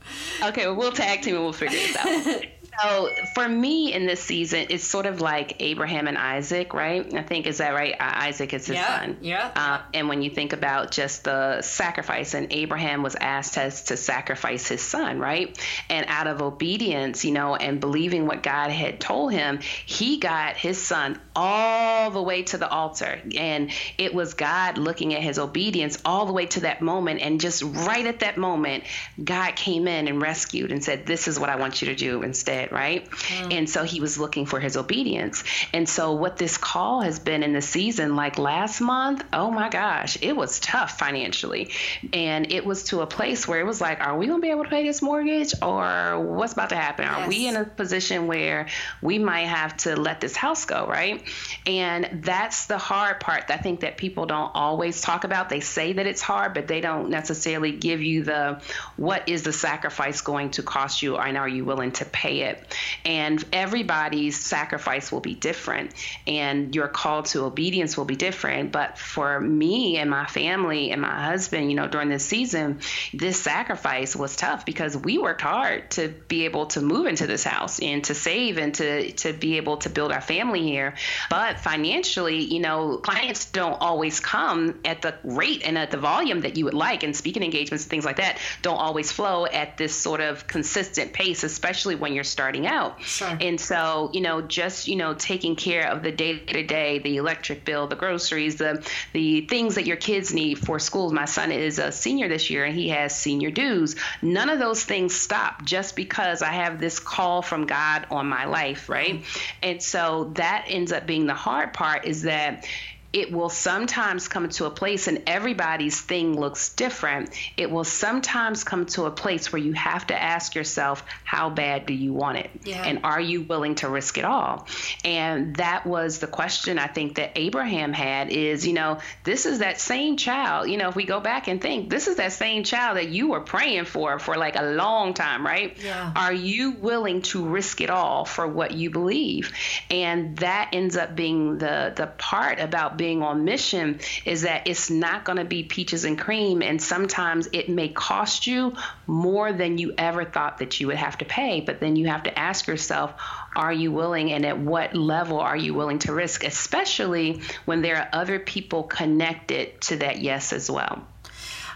Okay, 0.43 0.67
well, 0.67 0.75
we'll 0.75 0.91
tag 0.91 1.21
team 1.21 1.35
and 1.35 1.43
we'll 1.43 1.53
figure 1.53 1.77
this 1.77 1.95
out. 1.95 2.45
So 2.81 3.09
for 3.33 3.47
me 3.47 3.93
in 3.93 4.05
this 4.05 4.21
season, 4.21 4.67
it's 4.69 4.83
sort 4.83 5.05
of 5.05 5.19
like 5.21 5.55
Abraham 5.59 6.07
and 6.07 6.17
Isaac, 6.17 6.73
right? 6.73 7.11
I 7.13 7.23
think 7.23 7.47
is 7.47 7.57
that 7.57 7.73
right? 7.73 7.95
Isaac 7.99 8.53
is 8.53 8.67
his 8.67 8.75
yeah, 8.75 8.99
son. 8.99 9.17
Yeah. 9.21 9.51
Uh, 9.55 9.81
and 9.93 10.07
when 10.07 10.21
you 10.21 10.29
think 10.29 10.53
about 10.53 10.91
just 10.91 11.23
the 11.23 11.61
sacrifice, 11.61 12.33
and 12.33 12.51
Abraham 12.51 13.01
was 13.01 13.15
asked 13.15 13.55
to, 13.55 13.71
to 13.71 13.97
sacrifice 13.97 14.67
his 14.67 14.81
son, 14.81 15.19
right? 15.19 15.57
And 15.89 16.05
out 16.07 16.27
of 16.27 16.41
obedience, 16.41 17.25
you 17.25 17.31
know, 17.31 17.55
and 17.55 17.79
believing 17.79 18.27
what 18.27 18.43
God 18.43 18.69
had 18.69 18.99
told 18.99 19.33
him, 19.33 19.59
he 19.85 20.17
got 20.17 20.55
his 20.55 20.81
son 20.81 21.19
all 21.35 22.11
the 22.11 22.21
way 22.21 22.43
to 22.43 22.57
the 22.57 22.69
altar, 22.69 23.21
and 23.35 23.71
it 23.97 24.13
was 24.13 24.33
God 24.33 24.77
looking 24.77 25.13
at 25.13 25.21
his 25.21 25.39
obedience 25.39 25.97
all 26.05 26.25
the 26.25 26.33
way 26.33 26.45
to 26.47 26.61
that 26.61 26.81
moment, 26.81 27.21
and 27.21 27.41
just 27.41 27.63
right 27.63 28.05
at 28.05 28.19
that 28.19 28.37
moment, 28.37 28.83
God 29.23 29.55
came 29.55 29.87
in 29.87 30.07
and 30.07 30.21
rescued 30.21 30.71
and 30.71 30.83
said, 30.83 31.05
"This 31.05 31.27
is 31.27 31.39
what 31.39 31.49
I 31.49 31.55
want 31.55 31.81
you 31.81 31.87
to 31.87 31.95
do 31.95 32.21
instead." 32.21 32.66
It, 32.67 32.71
right? 32.73 33.09
Mm. 33.09 33.53
And 33.53 33.69
so 33.69 33.83
he 33.83 33.99
was 33.99 34.17
looking 34.17 34.45
for 34.45 34.59
his 34.59 34.77
obedience. 34.77 35.43
And 35.73 35.87
so 35.87 36.13
what 36.13 36.37
this 36.37 36.57
call 36.57 37.01
has 37.01 37.19
been 37.19 37.43
in 37.43 37.53
the 37.53 37.61
season, 37.61 38.15
like 38.15 38.37
last 38.37 38.81
month, 38.81 39.23
oh 39.33 39.49
my 39.49 39.69
gosh, 39.69 40.17
it 40.21 40.35
was 40.35 40.59
tough 40.59 40.97
financially. 40.97 41.71
And 42.13 42.51
it 42.51 42.65
was 42.65 42.85
to 42.85 43.01
a 43.01 43.07
place 43.07 43.47
where 43.47 43.59
it 43.59 43.65
was 43.65 43.81
like, 43.81 44.01
are 44.01 44.17
we 44.17 44.27
going 44.27 44.41
to 44.41 44.45
be 44.45 44.51
able 44.51 44.63
to 44.63 44.69
pay 44.69 44.85
this 44.85 45.01
mortgage 45.01 45.53
or 45.61 46.19
what's 46.19 46.53
about 46.53 46.69
to 46.69 46.75
happen? 46.75 47.05
Yes. 47.05 47.17
Are 47.17 47.27
we 47.27 47.47
in 47.47 47.55
a 47.55 47.65
position 47.65 48.27
where 48.27 48.67
we 49.01 49.17
might 49.19 49.47
have 49.47 49.75
to 49.77 49.95
let 49.95 50.21
this 50.21 50.35
house 50.35 50.65
go, 50.65 50.85
right? 50.87 51.23
And 51.65 52.23
that's 52.23 52.65
the 52.67 52.77
hard 52.77 53.19
part 53.19 53.45
I 53.49 53.57
think 53.57 53.81
that 53.81 53.97
people 53.97 54.25
don't 54.25 54.51
always 54.53 55.01
talk 55.01 55.23
about. 55.23 55.49
They 55.49 55.61
say 55.61 55.93
that 55.93 56.05
it's 56.05 56.21
hard, 56.21 56.53
but 56.53 56.67
they 56.67 56.81
don't 56.81 57.09
necessarily 57.09 57.71
give 57.71 58.01
you 58.01 58.23
the 58.23 58.61
what 58.95 59.29
is 59.29 59.43
the 59.43 59.53
sacrifice 59.53 60.21
going 60.21 60.51
to 60.51 60.63
cost 60.63 61.01
you 61.01 61.17
and 61.17 61.37
are 61.37 61.47
you 61.47 61.65
willing 61.65 61.91
to 61.93 62.05
pay 62.05 62.41
it? 62.41 62.56
And 63.05 63.43
everybody's 63.53 64.39
sacrifice 64.39 65.11
will 65.11 65.21
be 65.21 65.33
different, 65.33 65.93
and 66.25 66.75
your 66.75 66.87
call 66.87 67.23
to 67.23 67.45
obedience 67.45 67.97
will 67.97 68.05
be 68.05 68.15
different. 68.15 68.71
But 68.71 68.97
for 68.97 69.39
me 69.39 69.97
and 69.97 70.09
my 70.09 70.25
family 70.25 70.91
and 70.91 71.01
my 71.01 71.25
husband, 71.25 71.69
you 71.69 71.75
know, 71.75 71.87
during 71.87 72.09
this 72.09 72.25
season, 72.25 72.79
this 73.13 73.41
sacrifice 73.41 74.15
was 74.15 74.35
tough 74.35 74.65
because 74.65 74.97
we 74.97 75.17
worked 75.17 75.41
hard 75.41 75.91
to 75.91 76.09
be 76.27 76.45
able 76.45 76.67
to 76.67 76.81
move 76.81 77.05
into 77.05 77.27
this 77.27 77.43
house 77.43 77.79
and 77.79 78.03
to 78.05 78.13
save 78.13 78.57
and 78.57 78.73
to 78.75 79.11
to 79.11 79.33
be 79.33 79.57
able 79.57 79.77
to 79.77 79.89
build 79.89 80.11
our 80.11 80.21
family 80.21 80.63
here. 80.63 80.95
But 81.29 81.59
financially, 81.59 82.43
you 82.43 82.59
know, 82.59 82.97
clients 82.97 83.45
don't 83.45 83.79
always 83.81 84.19
come 84.19 84.79
at 84.85 85.01
the 85.01 85.15
rate 85.23 85.61
and 85.65 85.77
at 85.77 85.91
the 85.91 85.97
volume 85.97 86.41
that 86.41 86.57
you 86.57 86.65
would 86.65 86.73
like, 86.73 87.03
and 87.03 87.15
speaking 87.15 87.43
engagements 87.43 87.83
and 87.83 87.89
things 87.89 88.05
like 88.05 88.17
that 88.17 88.39
don't 88.61 88.77
always 88.77 89.11
flow 89.11 89.45
at 89.45 89.77
this 89.77 89.95
sort 89.95 90.21
of 90.21 90.47
consistent 90.47 91.13
pace, 91.13 91.43
especially 91.43 91.95
when 91.95 92.13
you're 92.13 92.23
starting 92.37 92.67
out. 92.67 93.01
Sure. 93.01 93.35
And 93.41 93.59
so, 93.59 94.11
you 94.13 94.21
know, 94.21 94.43
just, 94.43 94.87
you 94.87 94.95
know, 94.95 95.15
taking 95.15 95.55
care 95.55 95.89
of 95.89 96.03
the 96.03 96.11
day 96.11 96.37
to 96.37 96.61
day, 96.61 96.99
the 96.99 97.17
electric 97.17 97.65
bill, 97.65 97.87
the 97.87 97.95
groceries, 97.95 98.57
the 98.57 98.87
the 99.11 99.41
things 99.47 99.73
that 99.73 99.87
your 99.87 99.97
kids 99.97 100.31
need 100.35 100.59
for 100.59 100.77
school. 100.77 101.11
My 101.11 101.25
son 101.25 101.51
is 101.51 101.79
a 101.79 101.91
senior 101.91 102.27
this 102.29 102.51
year 102.51 102.63
and 102.63 102.75
he 102.75 102.89
has 102.89 103.17
senior 103.17 103.49
dues. 103.49 103.95
None 104.21 104.49
of 104.49 104.59
those 104.59 104.83
things 104.83 105.15
stop 105.15 105.65
just 105.65 105.95
because 105.95 106.43
I 106.43 106.51
have 106.51 106.79
this 106.79 106.99
call 106.99 107.41
from 107.41 107.65
God 107.65 108.05
on 108.11 108.27
my 108.27 108.45
life, 108.45 108.87
right? 108.87 109.25
And 109.63 109.81
so 109.81 110.31
that 110.35 110.65
ends 110.67 110.91
up 110.91 111.07
being 111.07 111.25
the 111.25 111.33
hard 111.33 111.73
part 111.73 112.05
is 112.05 112.21
that 112.21 112.67
it 113.13 113.31
will 113.31 113.49
sometimes 113.49 114.27
come 114.27 114.49
to 114.49 114.65
a 114.65 114.69
place 114.69 115.07
and 115.07 115.23
everybody's 115.27 115.99
thing 115.99 116.37
looks 116.37 116.73
different. 116.73 117.29
It 117.55 117.71
will 117.71 117.85
sometimes 117.85 118.63
come 118.63 118.85
to 118.87 119.05
a 119.05 119.11
place 119.11 119.51
where 119.51 119.61
you 119.61 119.73
have 119.73 120.07
to 120.07 120.21
ask 120.21 120.55
yourself, 120.55 121.03
how 121.23 121.49
bad 121.49 121.85
do 121.85 121.93
you 121.93 122.13
want 122.13 122.39
it? 122.39 122.49
Yeah. 122.63 122.83
And 122.83 122.99
are 123.03 123.21
you 123.21 123.41
willing 123.41 123.75
to 123.75 123.89
risk 123.89 124.17
it 124.17 124.25
all? 124.25 124.67
And 125.05 125.55
that 125.55 125.85
was 125.85 126.19
the 126.19 126.27
question 126.27 126.77
I 126.79 126.87
think 126.87 127.15
that 127.15 127.31
Abraham 127.35 127.93
had 127.93 128.29
is, 128.29 128.67
you 128.67 128.73
know, 128.73 128.99
this 129.23 129.45
is 129.45 129.59
that 129.59 129.79
same 129.79 130.17
child. 130.17 130.69
You 130.69 130.77
know, 130.77 130.89
if 130.89 130.95
we 130.95 131.05
go 131.05 131.21
back 131.21 131.47
and 131.47 131.61
think, 131.61 131.89
this 131.89 132.07
is 132.07 132.17
that 132.17 132.33
same 132.33 132.63
child 132.63 132.97
that 132.97 133.07
you 133.07 133.29
were 133.29 133.41
praying 133.41 133.85
for 133.85 134.19
for 134.19 134.35
like 134.35 134.57
a 134.57 134.73
long 134.73 135.13
time, 135.13 135.45
right? 135.45 135.77
Yeah. 135.81 136.11
Are 136.13 136.33
you 136.33 136.71
willing 136.71 137.21
to 137.23 137.45
risk 137.45 137.79
it 137.79 137.89
all 137.89 138.25
for 138.25 138.47
what 138.47 138.71
you 138.71 138.89
believe? 138.89 139.53
And 139.89 140.37
that 140.37 140.69
ends 140.73 140.97
up 140.97 141.15
being 141.15 141.57
the 141.57 141.93
the 141.95 142.07
part 142.07 142.59
about 142.59 142.96
being 142.97 143.21
on 143.21 143.45
mission 143.45 143.99
is 144.25 144.41
that 144.41 144.67
it's 144.67 144.89
not 144.89 145.23
going 145.23 145.37
to 145.37 145.45
be 145.45 145.63
peaches 145.63 146.05
and 146.05 146.17
cream. 146.17 146.61
And 146.61 146.81
sometimes 146.81 147.49
it 147.53 147.69
may 147.69 147.89
cost 147.89 148.47
you 148.47 148.73
more 149.05 149.53
than 149.53 149.77
you 149.77 149.93
ever 149.97 150.25
thought 150.25 150.57
that 150.59 150.79
you 150.79 150.87
would 150.87 150.97
have 150.97 151.17
to 151.19 151.25
pay. 151.25 151.61
But 151.61 151.79
then 151.79 151.95
you 151.95 152.07
have 152.07 152.23
to 152.23 152.37
ask 152.37 152.67
yourself, 152.67 153.13
are 153.55 153.73
you 153.73 153.91
willing 153.91 154.31
and 154.31 154.45
at 154.45 154.59
what 154.59 154.95
level 154.95 155.39
are 155.39 155.57
you 155.57 155.73
willing 155.73 155.99
to 155.99 156.13
risk, 156.13 156.43
especially 156.43 157.41
when 157.65 157.81
there 157.81 157.97
are 157.97 158.09
other 158.13 158.39
people 158.39 158.83
connected 158.83 159.79
to 159.81 159.97
that 159.97 160.19
yes 160.19 160.53
as 160.53 160.69
well? 160.69 161.05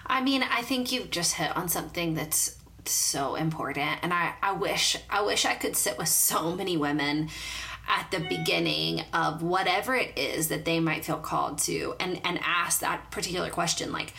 I 0.05 0.21
mean, 0.21 0.43
I 0.43 0.61
think 0.61 0.91
you've 0.91 1.09
just 1.09 1.35
hit 1.35 1.55
on 1.55 1.69
something 1.69 2.15
that's 2.15 2.57
so 2.85 3.35
important 3.35 3.99
and 4.01 4.13
I, 4.13 4.33
I 4.41 4.53
wish 4.53 4.97
I 5.09 5.21
wish 5.21 5.45
I 5.45 5.53
could 5.53 5.75
sit 5.75 5.97
with 5.97 6.07
so 6.07 6.55
many 6.55 6.77
women 6.77 7.29
at 7.87 8.09
the 8.11 8.19
beginning 8.19 9.03
of 9.13 9.41
whatever 9.41 9.95
it 9.95 10.17
is 10.17 10.47
that 10.49 10.65
they 10.65 10.79
might 10.79 11.03
feel 11.05 11.17
called 11.17 11.57
to 11.57 11.95
and 11.99 12.21
and 12.23 12.39
ask 12.43 12.79
that 12.79 13.11
particular 13.11 13.49
question 13.49 13.91
like 13.91 14.13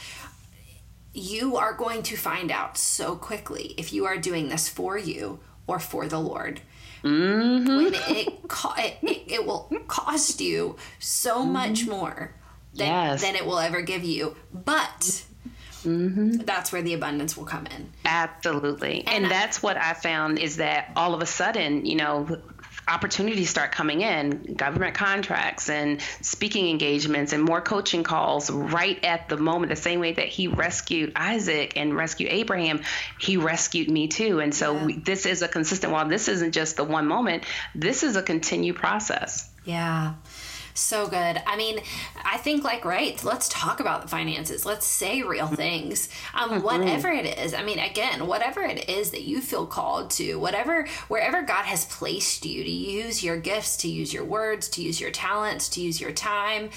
you 1.15 1.57
are 1.57 1.75
going 1.75 2.03
to 2.03 2.17
find 2.17 2.51
out 2.51 2.79
so 2.79 3.17
quickly 3.17 3.75
if 3.77 3.93
you 3.93 4.07
are 4.07 4.17
doing 4.17 4.49
this 4.49 4.69
for 4.69 4.97
you 4.97 5.41
or 5.67 5.79
for 5.79 6.09
the 6.09 6.19
Lord. 6.19 6.61
Mm-hmm. 7.05 7.67
When 7.67 7.95
it, 7.95 8.49
co- 8.49 8.75
it, 8.79 8.99
it, 9.03 9.23
it, 9.27 9.47
will 9.47 9.71
cost 9.89 10.41
you 10.41 10.77
so 10.99 11.41
mm-hmm. 11.41 11.53
much 11.53 11.87
more 11.87 12.35
than, 12.75 12.87
yes. 12.87 13.23
than 13.23 13.35
it 13.35 13.45
will 13.45 13.59
ever 13.59 13.83
give 13.83 14.05
you. 14.05 14.37
But 14.53 15.25
Mm-hmm. 15.85 16.45
That's 16.45 16.71
where 16.71 16.83
the 16.83 16.95
abundance 16.95 17.37
will 17.37 17.45
come 17.45 17.67
in. 17.67 17.93
Absolutely. 18.05 19.01
And, 19.01 19.25
and 19.25 19.27
I, 19.27 19.29
that's 19.29 19.63
what 19.63 19.77
I 19.77 19.95
found 19.95 20.39
is 20.39 20.59
that 20.59 20.93
all 20.95 21.13
of 21.13 21.23
a 21.23 21.27
sudden, 21.27 21.87
you 21.87 21.97
know, 21.97 22.41
opportunities 22.89 23.49
start 23.49 23.73
coming 23.73 24.01
in 24.01 24.55
government 24.55 24.95
contracts 24.95 25.69
and 25.71 26.01
speaking 26.21 26.69
engagements 26.69 27.33
and 27.33 27.43
more 27.43 27.61
coaching 27.61 28.03
calls 28.03 28.51
right 28.51 29.05
at 29.05 29.29
the 29.29 29.37
moment 29.37 29.71
the 29.71 29.77
same 29.77 30.01
way 30.01 30.13
that 30.13 30.27
he 30.27 30.49
rescued 30.49 31.13
isaac 31.15 31.75
and 31.77 31.95
rescued 31.95 32.31
abraham 32.31 32.83
he 33.19 33.37
rescued 33.37 33.89
me 33.89 34.09
too. 34.09 34.41
And 34.41 34.55
so 34.55 34.75
yeah. 34.75 34.87
we, 34.87 34.99
this 34.99 35.27
is 35.27 35.43
a 35.43 35.49
consistent 35.49 35.93
while 35.93 36.09
this 36.09 36.29
isn't 36.29 36.53
just 36.53 36.77
the 36.77 36.85
one 36.85 37.07
moment 37.07 37.45
this 37.75 38.03
is 38.03 38.17
a 38.17 38.23
continued 38.23 38.77
process. 38.77 39.49
Yeah 39.65 40.15
so 40.75 41.07
good. 41.07 41.43
I 41.47 41.57
mean, 41.57 41.81
I 42.25 42.39
think 42.39 42.65
like 42.65 42.85
right, 42.85 43.23
let's 43.25 43.49
talk 43.49 43.81
about 43.81 44.03
the 44.03 44.09
finances. 44.09 44.65
Let's 44.65 44.87
say 44.87 45.23
real 45.23 45.47
mm-hmm. 45.47 45.55
things. 45.55 46.09
Um 46.35 46.51
mm-hmm. 46.51 46.63
whatever 46.63 47.09
it 47.09 47.39
is. 47.39 47.55
I 47.55 47.63
mean, 47.63 47.79
again, 47.79 48.27
whatever 48.27 48.63
it 48.63 48.89
is 48.89 49.11
that 49.11 49.23
you 49.23 49.41
feel 49.41 49.67
called 49.67 50.11
to, 50.13 50.39
whatever 50.39 50.87
wherever 51.09 51.43
God 51.43 51.65
has 51.65 51.85
placed 51.85 52.45
you 52.45 52.65
to 52.65 52.71
use 52.71 53.23
your 53.23 53.37
gifts, 53.37 53.77
to 53.79 53.89
use 53.89 54.13
your 54.13 54.25
words, 54.25 54.69
to 54.71 54.83
use 54.83 55.01
your 55.01 55.11
talents, 55.11 55.69
to 55.71 55.81
use 55.81 56.01
your 56.01 56.13
time, 56.13 56.71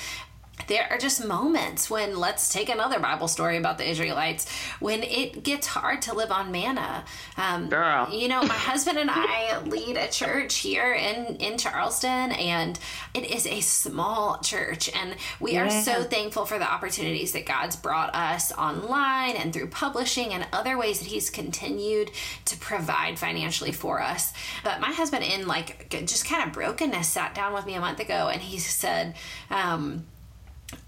there 0.68 0.88
are 0.90 0.98
just 0.98 1.26
moments 1.26 1.90
when 1.90 2.18
let's 2.18 2.52
take 2.52 2.70
another 2.70 3.00
bible 3.00 3.28
story 3.28 3.58
about 3.58 3.78
the 3.78 3.88
israelites 3.90 4.50
when 4.80 5.04
it 5.04 5.44
gets 5.44 5.68
hard 5.68 6.02
to 6.02 6.14
live 6.14 6.32
on 6.32 6.52
manna. 6.52 7.04
Um, 7.38 7.70
girl 7.70 8.10
you 8.12 8.28
know 8.28 8.42
my 8.44 8.54
husband 8.54 8.98
and 8.98 9.10
i 9.12 9.60
lead 9.66 9.98
a 9.98 10.08
church 10.08 10.58
here 10.58 10.94
in 10.94 11.36
in 11.38 11.58
charleston 11.58 12.32
and 12.32 12.80
it 13.14 13.30
is 13.30 13.46
a 13.46 13.62
small 13.62 14.40
church 14.40 14.90
and 14.96 15.16
we 15.40 15.54
yeah. 15.54 15.66
are 15.66 15.70
so 15.70 16.04
thankful 16.04 16.46
for 16.46 16.58
the 16.58 16.72
opportunities 16.72 17.32
that 17.34 17.46
god's 17.46 17.76
brought 17.76 18.14
us 18.16 18.52
online 18.54 19.36
and 19.36 19.54
through 19.54 19.68
publishing 19.68 20.34
and 20.34 20.48
other 20.52 20.78
ways 20.78 21.00
that 21.00 21.08
he's 21.08 21.30
continued 21.30 22.12
to 22.46 22.58
provide 22.58 23.18
financially 23.18 23.72
for 23.72 24.02
us. 24.02 24.34
But 24.64 24.82
my 24.82 24.92
husband 24.92 25.24
in 25.24 25.48
like 25.48 25.90
just 26.06 26.26
kind 26.26 26.44
of 26.44 26.54
brokenness 26.54 27.08
sat 27.08 27.36
down 27.36 27.54
with 27.54 27.66
me 27.66 27.76
a 27.76 27.80
month 27.80 28.00
ago 28.00 28.30
and 28.32 28.42
he 28.42 28.58
said 28.58 29.16
um, 29.50 30.06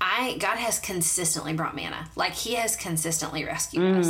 I 0.01 0.37
God 0.39 0.57
has 0.57 0.79
consistently 0.79 1.53
brought 1.53 1.75
manna. 1.75 2.09
Like 2.15 2.33
He 2.33 2.55
has 2.55 2.75
consistently 2.75 3.45
rescued 3.45 3.83
mm, 3.83 3.99
us. 3.99 4.07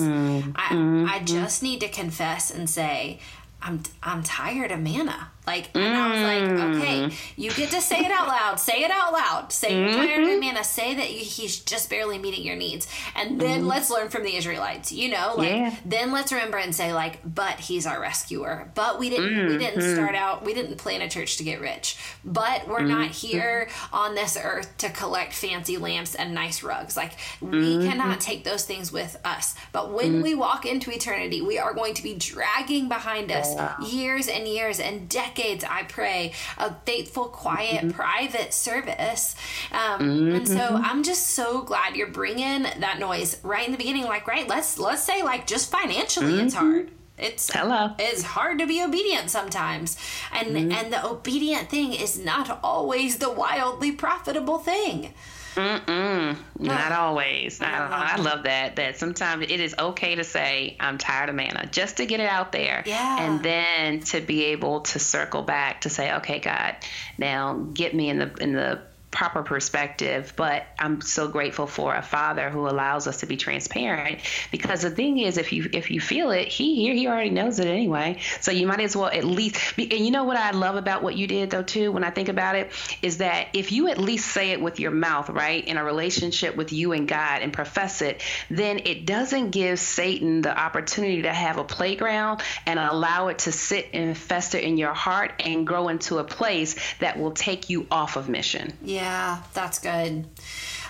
I 0.56 0.76
mm, 0.76 1.08
I 1.08 1.20
just 1.24 1.62
need 1.64 1.82
to 1.82 1.90
confess 1.90 2.52
and 2.52 2.70
say 2.70 3.20
I'm 3.62 3.84
I'm 4.02 4.24
tired 4.24 4.72
of 4.72 4.80
manna. 4.80 5.32
Like, 5.48 5.70
and 5.76 5.96
I 5.96 6.12
was 6.12 6.22
like, 6.22 6.76
okay, 6.76 7.00
mm. 7.04 7.32
you 7.38 7.52
get 7.54 7.72
to 7.72 7.80
say 7.80 8.00
it 8.00 8.12
out 8.12 8.28
loud. 8.28 8.60
Say 8.60 8.84
it 8.84 8.92
out 8.92 9.14
loud. 9.14 9.54
Say 9.54 9.72
mm-hmm. 9.72 9.98
you're 9.98 10.06
tired 10.06 10.28
of 10.28 10.40
manna. 10.42 10.62
Say 10.62 10.96
that 10.96 11.10
you, 11.10 11.20
he's 11.20 11.62
just 11.62 11.90
barely 11.90 12.18
meeting 12.18 12.44
your 12.44 12.58
needs. 12.58 12.86
And 13.16 13.40
then 13.40 13.60
mm-hmm. 13.60 13.70
let's 13.70 13.90
learn 13.90 14.10
from 14.10 14.24
the 14.24 14.36
Israelites. 14.36 14.92
You 14.92 15.10
know, 15.10 15.36
like 15.38 15.52
yeah. 15.52 15.76
then 15.86 16.12
let's 16.12 16.34
remember 16.34 16.58
and 16.58 16.76
say 16.76 16.92
like, 16.92 17.20
but 17.24 17.62
he's 17.62 17.88
our 17.88 18.02
rescuer. 18.02 18.70
But 18.76 19.00
we 19.00 19.10
didn't 19.10 19.30
mm-hmm. 19.30 19.48
we 19.54 19.58
didn't 19.58 19.80
mm-hmm. 19.80 19.96
start 19.96 20.16
out. 20.16 20.44
We 20.44 20.54
didn't 20.54 20.76
plan 20.80 21.02
a 21.02 21.10
church 21.10 21.38
to 21.38 21.46
get 21.46 21.62
rich. 21.62 21.98
But 22.26 22.68
we're 22.68 22.82
not 22.82 23.12
mm-hmm. 23.12 23.28
here 23.28 23.70
on 23.94 24.16
this 24.16 24.38
earth 24.42 24.78
to 24.80 24.90
collect 24.90 25.34
fancy 25.34 25.78
lamps 25.78 26.14
and 26.14 26.34
nice 26.34 26.62
rugs. 26.62 26.98
Like 26.98 27.14
we 27.40 27.88
cannot 27.88 28.20
take 28.20 28.44
those 28.44 28.66
things 28.66 28.92
with 28.92 29.18
us. 29.24 29.56
But 29.72 29.94
when 29.94 30.22
we 30.22 30.36
walk 30.36 30.66
into 30.66 30.92
eternity, 30.92 31.42
we 31.42 31.58
are 31.58 31.74
going 31.74 31.94
to 31.94 32.04
be 32.04 32.16
dragging 32.16 32.90
behind 32.90 33.32
us 33.32 33.56
years 33.90 34.28
and 34.28 34.46
years 34.46 34.82
and 34.82 35.08
decades 35.08 35.37
decades, 35.38 35.64
I 35.64 35.84
pray, 35.84 36.34
of 36.58 36.76
faithful, 36.86 37.26
quiet, 37.26 37.82
mm-hmm. 37.82 37.92
private 37.92 38.54
service. 38.54 39.36
Um, 39.72 40.00
mm-hmm. 40.00 40.36
And 40.36 40.48
so 40.48 40.56
mm-hmm. 40.56 40.86
I'm 40.86 41.04
just 41.04 41.28
so 41.28 41.62
glad 41.62 41.96
you're 41.96 42.08
bringing 42.08 42.64
that 42.64 42.98
noise 43.00 43.38
right 43.44 43.66
in 43.66 43.72
the 43.72 43.78
beginning. 43.78 44.04
Like, 44.04 44.28
right, 44.28 44.48
let's 44.48 44.80
let's 44.80 45.04
say 45.04 45.24
like 45.24 45.48
just 45.48 45.72
financially, 45.72 46.34
mm-hmm. 46.34 46.46
it's 46.46 46.56
hard. 46.56 46.92
It's 47.18 47.52
hello. 47.52 47.96
It's 47.98 48.22
hard 48.22 48.60
to 48.60 48.68
be 48.68 48.84
obedient 48.84 49.32
sometimes, 49.32 49.98
and 50.32 50.50
mm-hmm. 50.50 50.72
and 50.72 50.94
the 50.94 51.04
obedient 51.04 51.70
thing 51.70 51.94
is 51.94 52.20
not 52.20 52.60
always 52.64 53.18
the 53.18 53.32
wildly 53.32 53.92
profitable 53.92 54.60
thing. 54.60 55.14
Mm-mm, 55.58 56.38
not 56.60 56.92
always. 56.92 57.60
I, 57.60 58.14
I, 58.16 58.18
love 58.18 58.44
that. 58.44 58.76
That 58.76 59.00
sometimes 59.00 59.46
it 59.50 59.60
is 59.60 59.74
okay 59.78 60.14
to 60.14 60.24
say 60.24 60.78
I'm 60.80 61.00
tired 61.00 61.30
of 61.30 61.36
manna, 61.36 61.66
just 61.66 61.98
to 61.98 62.06
get 62.06 62.20
it 62.20 62.30
out 62.30 62.52
there, 62.52 62.84
yeah. 62.86 63.26
and 63.26 63.42
then 63.42 64.02
to 64.02 64.22
be 64.22 64.46
able 64.46 64.82
to 64.82 65.00
circle 65.00 65.42
back 65.42 65.82
to 65.82 65.90
say, 65.90 66.14
okay, 66.18 66.38
God, 66.38 66.76
now 67.18 67.56
get 67.74 67.96
me 67.96 68.10
in 68.12 68.20
the 68.20 68.32
in 68.36 68.54
the 68.54 68.82
proper 69.10 69.42
perspective 69.42 70.34
but 70.36 70.68
i'm 70.78 71.00
so 71.00 71.30
grateful 71.30 71.66
for 71.66 71.96
a 71.96 72.02
father 72.02 72.50
who 72.50 72.68
allows 72.68 73.08
us 73.08 73.22
to 73.22 73.26
be 73.26 73.38
transparent 73.38 74.20
because 74.52 74.82
the 74.82 74.90
thing 74.90 75.18
is 75.18 75.38
if 75.38 75.54
you 75.54 75.70
if 75.72 75.90
you 75.90 76.02
feel 76.02 76.30
it 76.32 76.48
he 76.48 76.76
here 76.76 76.94
he 76.94 77.08
already 77.08 77.30
knows 77.30 77.60
it 77.60 77.68
anyway. 77.68 78.20
So 78.42 78.52
you 78.52 78.68
might 78.68 78.82
as 78.82 78.96
well 78.96 79.08
at 79.08 79.24
least 79.24 79.76
be, 79.76 79.90
and 79.92 80.06
you 80.06 80.12
know 80.12 80.26
what 80.26 80.38
i 80.38 80.52
love 80.52 80.76
about 80.76 81.04
what 81.04 81.16
you 81.16 81.26
did 81.26 81.50
though 81.50 81.64
too 81.64 81.92
when 81.92 82.04
i 82.04 82.10
think 82.10 82.28
about 82.28 82.56
it 82.56 82.72
is 83.02 83.20
that 83.20 83.48
if 83.54 83.72
you 83.72 83.88
at 83.88 83.98
least 83.98 84.28
say 84.28 84.52
it 84.52 84.62
with 84.62 84.80
your 84.80 84.92
mouth 84.92 85.30
right 85.30 85.66
in 85.66 85.78
a 85.78 85.84
relationship 85.84 86.56
with 86.56 86.74
you 86.74 86.92
and 86.92 87.08
god 87.08 87.42
and 87.42 87.54
profess 87.54 88.02
it 88.02 88.22
then 88.50 88.80
it 88.80 89.06
doesn't 89.06 89.52
give 89.52 89.80
satan 89.80 90.42
the 90.42 90.56
opportunity 90.56 91.22
to 91.22 91.34
have 91.34 91.58
a 91.58 91.64
playground 91.64 92.42
and 92.66 92.78
allow 92.78 93.30
it 93.30 93.40
to 93.40 93.52
sit 93.52 93.88
and 93.94 94.18
fester 94.18 94.58
in 94.58 94.78
your 94.78 94.94
heart 94.94 95.32
and 95.40 95.66
grow 95.66 95.88
into 95.88 96.18
a 96.18 96.24
place 96.24 96.76
that 97.00 97.18
will 97.18 97.32
take 97.32 97.70
you 97.70 97.88
off 97.90 98.18
of 98.18 98.28
mission. 98.28 98.74
Yeah 98.84 98.97
yeah, 98.98 99.44
that's 99.54 99.78
good. 99.78 100.26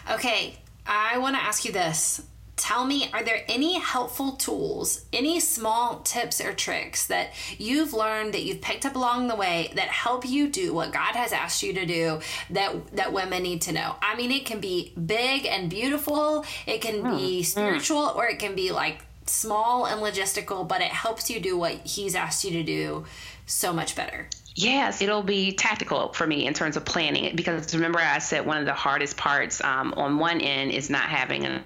Okay, 0.09 0.57
I 0.85 1.17
want 1.17 1.35
to 1.35 1.41
ask 1.41 1.65
you 1.65 1.73
this. 1.73 2.21
Tell 2.55 2.85
me, 2.85 3.09
are 3.13 3.23
there 3.23 3.43
any 3.47 3.79
helpful 3.79 4.31
tools, 4.31 5.05
any 5.13 5.39
small 5.39 5.99
tips 5.99 6.41
or 6.41 6.53
tricks 6.53 7.05
that 7.07 7.33
you've 7.59 7.93
learned 7.93 8.33
that 8.33 8.43
you've 8.43 8.61
picked 8.61 8.85
up 8.85 8.95
along 8.95 9.27
the 9.27 9.35
way 9.35 9.71
that 9.75 9.89
help 9.89 10.27
you 10.27 10.47
do 10.47 10.73
what 10.73 10.91
God 10.91 11.15
has 11.15 11.33
asked 11.33 11.61
you 11.61 11.73
to 11.73 11.85
do 11.85 12.19
that 12.49 12.95
that 12.95 13.13
women 13.13 13.43
need 13.43 13.61
to 13.63 13.73
know? 13.73 13.95
I 14.01 14.15
mean, 14.15 14.31
it 14.31 14.45
can 14.45 14.59
be 14.59 14.93
big 14.93 15.45
and 15.45 15.69
beautiful, 15.69 16.45
it 16.65 16.81
can 16.81 17.03
be 17.03 17.33
hmm, 17.33 17.37
hmm. 17.37 17.41
spiritual, 17.43 18.13
or 18.15 18.25
it 18.25 18.39
can 18.39 18.55
be 18.55 18.71
like 18.71 19.01
small 19.25 19.85
and 19.85 20.01
logistical, 20.01 20.67
but 20.67 20.81
it 20.81 20.87
helps 20.87 21.29
you 21.29 21.39
do 21.39 21.57
what 21.57 21.73
He's 21.85 22.15
asked 22.15 22.45
you 22.45 22.51
to 22.51 22.63
do 22.63 23.05
so 23.45 23.73
much 23.73 23.95
better. 23.95 24.29
Yes, 24.59 25.03
it'll 25.03 25.21
be 25.21 25.51
tactical 25.51 26.13
for 26.13 26.25
me 26.25 26.47
in 26.47 26.55
terms 26.55 26.77
of 26.77 26.83
planning 26.83 27.25
it 27.25 27.35
because 27.35 27.75
remember 27.75 27.99
I 27.99 28.17
said 28.17 28.43
one 28.43 28.57
of 28.57 28.65
the 28.65 28.73
hardest 28.73 29.15
parts 29.15 29.63
um, 29.63 29.93
on 29.95 30.17
one 30.17 30.41
end 30.41 30.71
is 30.71 30.89
not 30.89 31.03
having 31.03 31.45
an 31.45 31.63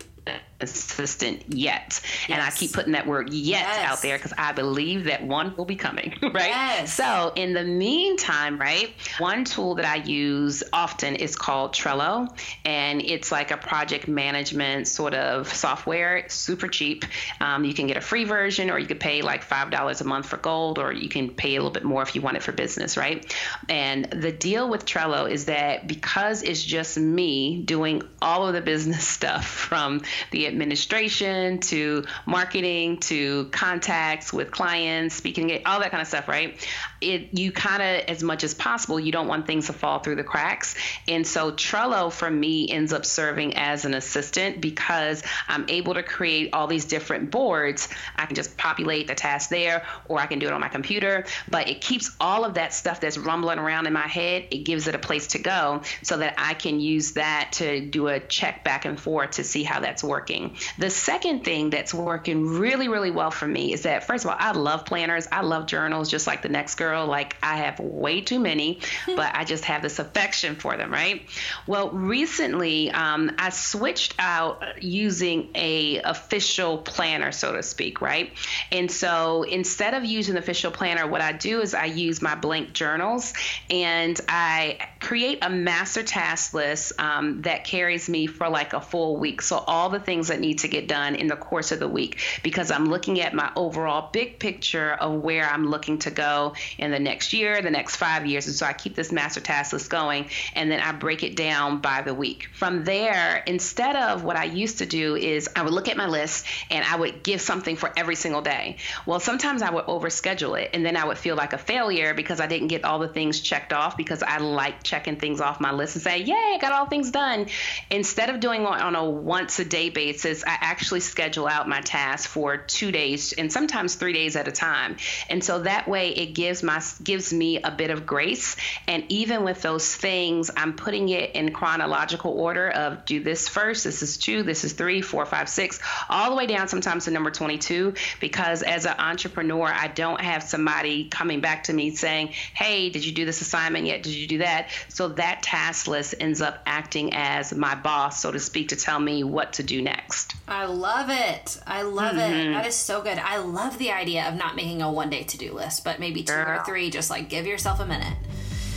assistant 0.63 1.43
yet. 1.49 2.01
Yes. 2.01 2.29
And 2.29 2.41
I 2.41 2.51
keep 2.51 2.73
putting 2.73 2.93
that 2.93 3.07
word 3.07 3.33
yet 3.33 3.61
yes. 3.61 3.91
out 3.91 4.01
there 4.01 4.17
because 4.17 4.33
I 4.37 4.51
believe 4.51 5.05
that 5.05 5.23
one 5.23 5.55
will 5.55 5.65
be 5.65 5.75
coming, 5.75 6.13
right? 6.21 6.47
Yes. 6.47 6.93
So, 6.93 7.31
in 7.35 7.53
the 7.53 7.63
meantime, 7.63 8.59
right, 8.59 8.93
one 9.19 9.45
tool 9.45 9.75
that 9.75 9.85
I 9.85 9.97
use 9.97 10.63
often 10.73 11.15
is 11.15 11.35
called 11.35 11.73
Trello, 11.73 12.29
and 12.65 13.01
it's 13.01 13.31
like 13.31 13.51
a 13.51 13.57
project 13.57 14.07
management 14.07 14.87
sort 14.87 15.13
of 15.13 15.51
software. 15.53 16.17
It's 16.17 16.35
super 16.35 16.67
cheap. 16.67 17.05
Um, 17.39 17.65
you 17.65 17.73
can 17.73 17.87
get 17.87 17.97
a 17.97 18.01
free 18.01 18.23
version, 18.23 18.69
or 18.69 18.79
you 18.79 18.87
could 18.87 18.99
pay 18.99 19.21
like 19.21 19.47
$5 19.47 20.01
a 20.01 20.03
month 20.03 20.27
for 20.27 20.37
gold, 20.37 20.79
or 20.79 20.91
you 20.91 21.09
can 21.09 21.29
pay 21.29 21.55
a 21.55 21.59
little 21.59 21.71
bit 21.71 21.83
more 21.83 22.01
if 22.01 22.15
you 22.15 22.21
want 22.21 22.37
it 22.37 22.43
for 22.43 22.51
business, 22.51 22.97
right? 22.97 23.33
And 23.69 24.05
the 24.05 24.31
deal 24.31 24.69
with 24.69 24.85
Trello 24.85 25.29
is 25.29 25.45
that 25.45 25.87
because 25.87 26.43
it's 26.43 26.63
just 26.63 26.97
me 26.97 27.61
doing 27.63 28.01
all 28.21 28.47
of 28.47 28.53
the 28.53 28.61
business 28.61 29.07
stuff 29.21 29.45
from 29.47 30.01
the 30.31 30.45
administration 30.51 31.59
to 31.59 32.05
marketing 32.25 32.97
to 32.97 33.45
contacts 33.45 34.31
with 34.31 34.51
clients, 34.51 35.15
speaking, 35.15 35.61
all 35.65 35.79
that 35.79 35.91
kind 35.91 36.01
of 36.01 36.07
stuff, 36.07 36.27
right? 36.27 36.67
It 37.01 37.37
you 37.37 37.51
kind 37.51 37.81
of 37.81 38.09
as 38.09 38.23
much 38.23 38.43
as 38.43 38.53
possible, 38.53 38.99
you 38.99 39.11
don't 39.11 39.27
want 39.27 39.47
things 39.47 39.67
to 39.67 39.73
fall 39.73 39.99
through 39.99 40.15
the 40.15 40.23
cracks. 40.23 40.75
And 41.07 41.25
so 41.25 41.51
Trello 41.51 42.11
for 42.11 42.29
me 42.29 42.69
ends 42.69 42.93
up 42.93 43.05
serving 43.05 43.55
as 43.55 43.85
an 43.85 43.93
assistant 43.93 44.61
because 44.61 45.23
I'm 45.47 45.65
able 45.67 45.95
to 45.95 46.03
create 46.03 46.51
all 46.53 46.67
these 46.67 46.85
different 46.85 47.31
boards. 47.31 47.89
I 48.15 48.25
can 48.25 48.35
just 48.35 48.57
populate 48.57 49.07
the 49.07 49.15
task 49.15 49.49
there 49.49 49.85
or 50.07 50.19
I 50.19 50.27
can 50.27 50.39
do 50.39 50.47
it 50.47 50.53
on 50.53 50.61
my 50.61 50.69
computer, 50.69 51.25
but 51.49 51.67
it 51.67 51.81
keeps 51.81 52.15
all 52.19 52.45
of 52.45 52.53
that 52.55 52.73
stuff 52.73 52.99
that's 52.99 53.17
rumbling 53.17 53.59
around 53.59 53.87
in 53.87 53.93
my 53.93 54.07
head, 54.07 54.47
it 54.51 54.59
gives 54.59 54.87
it 54.87 54.95
a 54.95 54.99
place 54.99 55.27
to 55.27 55.39
go 55.39 55.81
so 56.03 56.17
that 56.17 56.35
I 56.37 56.53
can 56.53 56.79
use 56.79 57.13
that 57.13 57.53
to 57.53 57.81
do 57.81 58.07
a 58.07 58.19
check 58.19 58.63
back 58.63 58.85
and 58.85 58.99
forth 58.99 59.31
to 59.31 59.43
see 59.43 59.63
how 59.63 59.79
that's 59.79 60.03
working. 60.03 60.57
The 60.77 60.89
second 60.89 61.43
thing 61.43 61.69
that's 61.69 61.93
working 61.93 62.45
really, 62.47 62.87
really 62.87 63.11
well 63.11 63.31
for 63.31 63.47
me 63.47 63.73
is 63.73 63.83
that, 63.83 64.05
first 64.05 64.25
of 64.25 64.31
all, 64.31 64.37
I 64.39 64.51
love 64.51 64.85
planners. 64.85 65.27
I 65.31 65.41
love 65.41 65.65
journals 65.65 66.09
just 66.09 66.27
like 66.27 66.41
the 66.41 66.49
next 66.49 66.75
girl. 66.75 66.90
Like, 66.99 67.35
I 67.41 67.57
have 67.57 67.79
way 67.79 68.21
too 68.21 68.39
many, 68.39 68.79
but 69.07 69.35
I 69.35 69.43
just 69.43 69.65
have 69.65 69.81
this 69.81 69.99
affection 69.99 70.55
for 70.55 70.77
them, 70.77 70.91
right? 70.91 71.23
Well, 71.67 71.89
recently, 71.89 72.91
um, 72.91 73.31
I 73.37 73.49
switched 73.49 74.15
out 74.19 74.83
using 74.83 75.49
a 75.55 76.01
official 76.01 76.77
planner, 76.77 77.31
so 77.31 77.53
to 77.53 77.63
speak, 77.63 78.01
right? 78.01 78.31
And 78.71 78.91
so 78.91 79.43
instead 79.43 79.93
of 79.93 80.05
using 80.05 80.35
the 80.35 80.39
official 80.39 80.71
planner, 80.71 81.07
what 81.07 81.21
I 81.21 81.31
do 81.31 81.61
is 81.61 81.73
I 81.73 81.85
use 81.85 82.21
my 82.21 82.35
blank 82.35 82.73
journals 82.73 83.33
and 83.69 84.19
I 84.27 84.79
create 84.99 85.39
a 85.41 85.49
master 85.49 86.03
task 86.03 86.53
list 86.53 86.93
um, 86.99 87.41
that 87.43 87.63
carries 87.63 88.09
me 88.09 88.27
for 88.27 88.49
like 88.49 88.73
a 88.73 88.81
full 88.81 89.17
week. 89.17 89.41
So 89.41 89.57
all 89.57 89.89
the 89.89 89.99
things 89.99 90.27
that 90.27 90.39
need 90.39 90.59
to 90.59 90.67
get 90.67 90.87
done 90.87 91.15
in 91.15 91.27
the 91.27 91.35
course 91.35 91.71
of 91.71 91.79
the 91.79 91.87
week 91.87 92.19
because 92.43 92.71
I'm 92.71 92.85
looking 92.85 93.19
at 93.21 93.33
my 93.33 93.51
overall 93.55 94.09
big 94.11 94.39
picture 94.39 94.93
of 94.93 95.21
where 95.21 95.47
I'm 95.47 95.67
looking 95.67 95.99
to 95.99 96.11
go 96.11 96.53
in 96.81 96.91
the 96.91 96.99
next 96.99 97.33
year, 97.33 97.61
the 97.61 97.71
next 97.71 97.95
five 97.95 98.25
years. 98.25 98.47
And 98.47 98.55
so 98.55 98.65
I 98.65 98.73
keep 98.73 98.95
this 98.95 99.11
master 99.11 99.39
task 99.39 99.73
list 99.73 99.89
going 99.89 100.29
and 100.55 100.71
then 100.71 100.79
I 100.79 100.91
break 100.91 101.23
it 101.23 101.35
down 101.35 101.79
by 101.79 102.01
the 102.01 102.13
week. 102.13 102.49
From 102.53 102.83
there, 102.83 103.43
instead 103.45 103.95
of 103.95 104.23
what 104.23 104.35
I 104.35 104.45
used 104.45 104.79
to 104.79 104.85
do 104.85 105.15
is 105.15 105.49
I 105.55 105.61
would 105.61 105.73
look 105.73 105.87
at 105.87 105.97
my 105.97 106.07
list 106.07 106.45
and 106.69 106.83
I 106.83 106.95
would 106.95 107.23
give 107.23 107.41
something 107.41 107.75
for 107.75 107.91
every 107.95 108.15
single 108.15 108.41
day. 108.41 108.77
Well, 109.05 109.19
sometimes 109.19 109.61
I 109.61 109.69
would 109.69 109.85
overschedule 109.85 110.61
it 110.61 110.71
and 110.73 110.85
then 110.85 110.97
I 110.97 111.05
would 111.05 111.17
feel 111.17 111.35
like 111.35 111.53
a 111.53 111.57
failure 111.57 112.13
because 112.13 112.39
I 112.39 112.47
didn't 112.47 112.67
get 112.69 112.83
all 112.83 112.99
the 112.99 113.07
things 113.07 113.39
checked 113.39 113.73
off 113.73 113.95
because 113.95 114.23
I 114.23 114.37
like 114.39 114.83
checking 114.83 115.17
things 115.17 115.39
off 115.39 115.59
my 115.59 115.71
list 115.71 115.95
and 115.95 116.03
say, 116.03 116.19
yay, 116.19 116.33
I 116.55 116.57
got 116.59 116.71
all 116.71 116.87
things 116.87 117.11
done. 117.11 117.47
Instead 117.89 118.29
of 118.29 118.39
doing 118.39 118.61
it 118.63 118.67
on 118.67 118.95
a 118.95 119.07
once 119.07 119.59
a 119.59 119.65
day 119.65 119.89
basis, 119.89 120.43
I 120.43 120.57
actually 120.59 121.01
schedule 121.01 121.47
out 121.47 121.69
my 121.69 121.81
tasks 121.81 122.25
for 122.25 122.57
two 122.57 122.91
days 122.91 123.33
and 123.33 123.51
sometimes 123.51 123.95
three 123.95 124.13
days 124.13 124.35
at 124.35 124.47
a 124.47 124.51
time. 124.51 124.97
And 125.29 125.43
so 125.43 125.59
that 125.59 125.87
way 125.87 126.09
it 126.09 126.33
gives 126.33 126.63
my 126.63 126.70
gives 127.03 127.33
me 127.33 127.61
a 127.61 127.71
bit 127.71 127.91
of 127.91 128.05
grace. 128.05 128.55
And 128.87 129.03
even 129.09 129.43
with 129.43 129.61
those 129.61 129.95
things, 129.95 130.49
I'm 130.55 130.73
putting 130.73 131.09
it 131.09 131.35
in 131.35 131.53
chronological 131.53 132.31
order 132.31 132.69
of 132.69 133.05
do 133.05 133.23
this 133.23 133.47
first, 133.47 133.83
this 133.83 134.01
is 134.01 134.17
two, 134.17 134.43
this 134.43 134.63
is 134.63 134.73
three, 134.73 135.01
four, 135.01 135.25
five, 135.25 135.49
six, 135.49 135.79
all 136.09 136.29
the 136.29 136.35
way 136.35 136.47
down 136.47 136.67
sometimes 136.67 137.05
to 137.05 137.11
number 137.11 137.31
22. 137.31 137.93
Because 138.19 138.63
as 138.63 138.85
an 138.85 138.95
entrepreneur, 138.97 139.67
I 139.67 139.87
don't 139.87 140.21
have 140.21 140.43
somebody 140.43 141.09
coming 141.09 141.41
back 141.41 141.63
to 141.63 141.73
me 141.73 141.91
saying, 141.91 142.27
Hey, 142.27 142.89
did 142.89 143.05
you 143.05 143.11
do 143.11 143.25
this 143.25 143.41
assignment 143.41 143.85
yet? 143.85 144.03
Did 144.03 144.13
you 144.13 144.27
do 144.27 144.37
that? 144.39 144.69
So 144.89 145.09
that 145.09 145.43
task 145.43 145.87
list 145.87 146.15
ends 146.19 146.41
up 146.41 146.59
acting 146.65 147.13
as 147.13 147.53
my 147.53 147.75
boss, 147.75 148.21
so 148.21 148.31
to 148.31 148.39
speak, 148.39 148.69
to 148.69 148.75
tell 148.75 148.99
me 148.99 149.23
what 149.23 149.53
to 149.53 149.63
do 149.63 149.81
next. 149.81 150.35
I 150.47 150.65
love 150.65 151.09
it. 151.09 151.59
I 151.65 151.83
love 151.83 152.15
mm-hmm. 152.15 152.49
it. 152.49 152.53
That 152.53 152.65
is 152.67 152.75
so 152.75 153.01
good. 153.01 153.17
I 153.17 153.37
love 153.37 153.77
the 153.77 153.91
idea 153.91 154.27
of 154.27 154.35
not 154.35 154.55
making 154.55 154.81
a 154.81 154.91
one 154.91 155.09
day 155.09 155.23
to 155.23 155.37
do 155.37 155.53
list, 155.53 155.83
but 155.83 155.99
maybe 155.99 156.23
two 156.23 156.33
Girl. 156.33 156.59
or 156.59 156.60
three, 156.65 156.89
just 156.89 157.09
like 157.09 157.29
give 157.29 157.45
yourself 157.45 157.79
a 157.79 157.85
minute. 157.85 158.17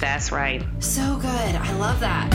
That's 0.01 0.33
right. 0.33 0.62
So 0.81 1.16
good. 1.16 1.29
I 1.29 1.73
love 1.79 2.01
that. 2.01 2.31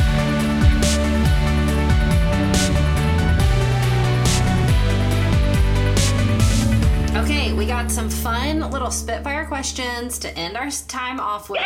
Okay, 7.15 7.53
we 7.53 7.65
got 7.65 7.91
some 7.91 8.09
fun 8.09 8.71
little 8.71 8.91
Spitfire 8.91 9.45
questions 9.45 10.19
to 10.19 10.35
end 10.38 10.55
our 10.57 10.69
time 10.88 11.19
off 11.19 11.49
with. 11.49 11.59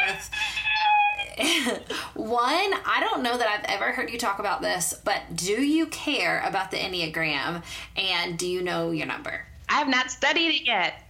One, 2.14 2.42
I 2.44 3.00
don't 3.00 3.24
know 3.24 3.38
that 3.38 3.48
I've 3.48 3.66
ever 3.66 3.92
heard 3.92 4.10
you 4.10 4.18
talk 4.18 4.40
about 4.40 4.62
this, 4.62 4.94
but 5.04 5.22
do 5.36 5.62
you 5.64 5.88
care 5.88 6.42
about 6.46 6.72
the 6.72 6.78
Enneagram 6.78 7.64
and 7.96 8.38
do 8.38 8.48
you 8.48 8.62
know 8.62 8.92
your 8.92 9.08
number? 9.08 9.46
I 9.70 9.74
have 9.76 9.88
not 9.90 10.12
studied 10.12 10.50
it 10.50 10.68
yet. 10.68 11.02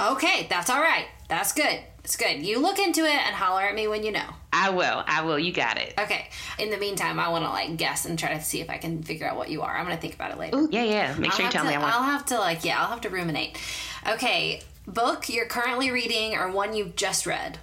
Okay, 0.00 0.46
that's 0.48 0.70
all 0.70 0.80
right. 0.80 1.06
That's 1.30 1.52
good. 1.52 1.78
It's 2.02 2.16
good. 2.16 2.44
You 2.44 2.58
look 2.58 2.80
into 2.80 3.02
it 3.02 3.26
and 3.26 3.36
holler 3.36 3.62
at 3.62 3.74
me 3.76 3.86
when 3.86 4.02
you 4.02 4.10
know. 4.10 4.28
I 4.52 4.70
will. 4.70 5.04
I 5.06 5.22
will. 5.22 5.38
You 5.38 5.52
got 5.52 5.78
it. 5.78 5.94
Okay. 5.96 6.28
In 6.58 6.70
the 6.70 6.76
meantime, 6.76 7.20
I 7.20 7.28
want 7.28 7.44
to 7.44 7.50
like 7.50 7.76
guess 7.76 8.04
and 8.04 8.18
try 8.18 8.34
to 8.34 8.42
see 8.42 8.60
if 8.60 8.68
I 8.68 8.78
can 8.78 9.04
figure 9.04 9.28
out 9.28 9.36
what 9.36 9.48
you 9.48 9.62
are. 9.62 9.76
I'm 9.76 9.86
going 9.86 9.96
to 9.96 10.00
think 10.00 10.16
about 10.16 10.32
it 10.32 10.38
later. 10.38 10.58
Ooh, 10.58 10.68
yeah, 10.72 10.82
yeah. 10.82 11.14
Make 11.16 11.30
I'll 11.30 11.36
sure 11.36 11.46
you 11.46 11.52
tell 11.52 11.62
to, 11.62 11.70
me. 11.70 11.76
I 11.76 11.82
I'll 11.82 12.02
have 12.02 12.26
to 12.26 12.38
like, 12.38 12.64
yeah, 12.64 12.80
I'll 12.80 12.88
have 12.88 13.02
to 13.02 13.10
ruminate. 13.10 13.56
Okay. 14.08 14.60
Book 14.88 15.28
you're 15.28 15.46
currently 15.46 15.92
reading 15.92 16.34
or 16.34 16.50
one 16.50 16.74
you've 16.74 16.96
just 16.96 17.26
read. 17.26 17.60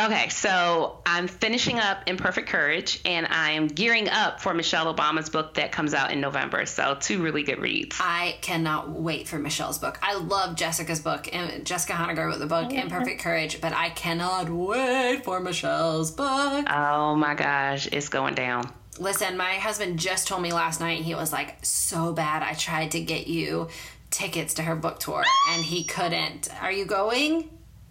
Okay, 0.00 0.28
so 0.28 1.00
I'm 1.04 1.26
finishing 1.26 1.80
up 1.80 2.04
Imperfect 2.06 2.48
Courage, 2.48 3.00
and 3.04 3.26
I'm 3.26 3.66
gearing 3.66 4.08
up 4.08 4.40
for 4.40 4.54
Michelle 4.54 4.94
Obama's 4.94 5.28
book 5.28 5.54
that 5.54 5.72
comes 5.72 5.92
out 5.92 6.12
in 6.12 6.20
November. 6.20 6.66
So 6.66 6.96
two 7.00 7.20
really 7.20 7.42
good 7.42 7.58
reads. 7.58 7.98
I 8.00 8.36
cannot 8.40 8.90
wait 8.90 9.26
for 9.26 9.40
Michelle's 9.40 9.78
book. 9.78 9.98
I 10.00 10.14
love 10.14 10.54
Jessica's 10.54 11.00
book, 11.00 11.28
and 11.34 11.66
Jessica 11.66 11.94
Honegger 11.94 12.26
wrote 12.26 12.38
the 12.38 12.46
book 12.46 12.72
Imperfect 12.72 13.20
Courage, 13.20 13.60
but 13.60 13.72
I 13.72 13.90
cannot 13.90 14.48
wait 14.48 15.24
for 15.24 15.40
Michelle's 15.40 16.12
book. 16.12 16.66
Oh 16.70 17.16
my 17.16 17.34
gosh, 17.34 17.88
it's 17.90 18.08
going 18.08 18.36
down. 18.36 18.72
Listen, 19.00 19.36
my 19.36 19.54
husband 19.54 19.98
just 19.98 20.28
told 20.28 20.42
me 20.42 20.52
last 20.52 20.78
night 20.78 21.02
he 21.02 21.16
was 21.16 21.32
like, 21.32 21.56
so 21.64 22.12
bad. 22.12 22.44
I 22.44 22.54
tried 22.54 22.92
to 22.92 23.00
get 23.00 23.26
you 23.26 23.66
tickets 24.10 24.54
to 24.54 24.62
her 24.62 24.76
book 24.76 25.00
tour, 25.00 25.24
and 25.50 25.64
he 25.64 25.82
couldn't. 25.82 26.48
Are 26.62 26.70
you 26.70 26.84
going? 26.84 27.50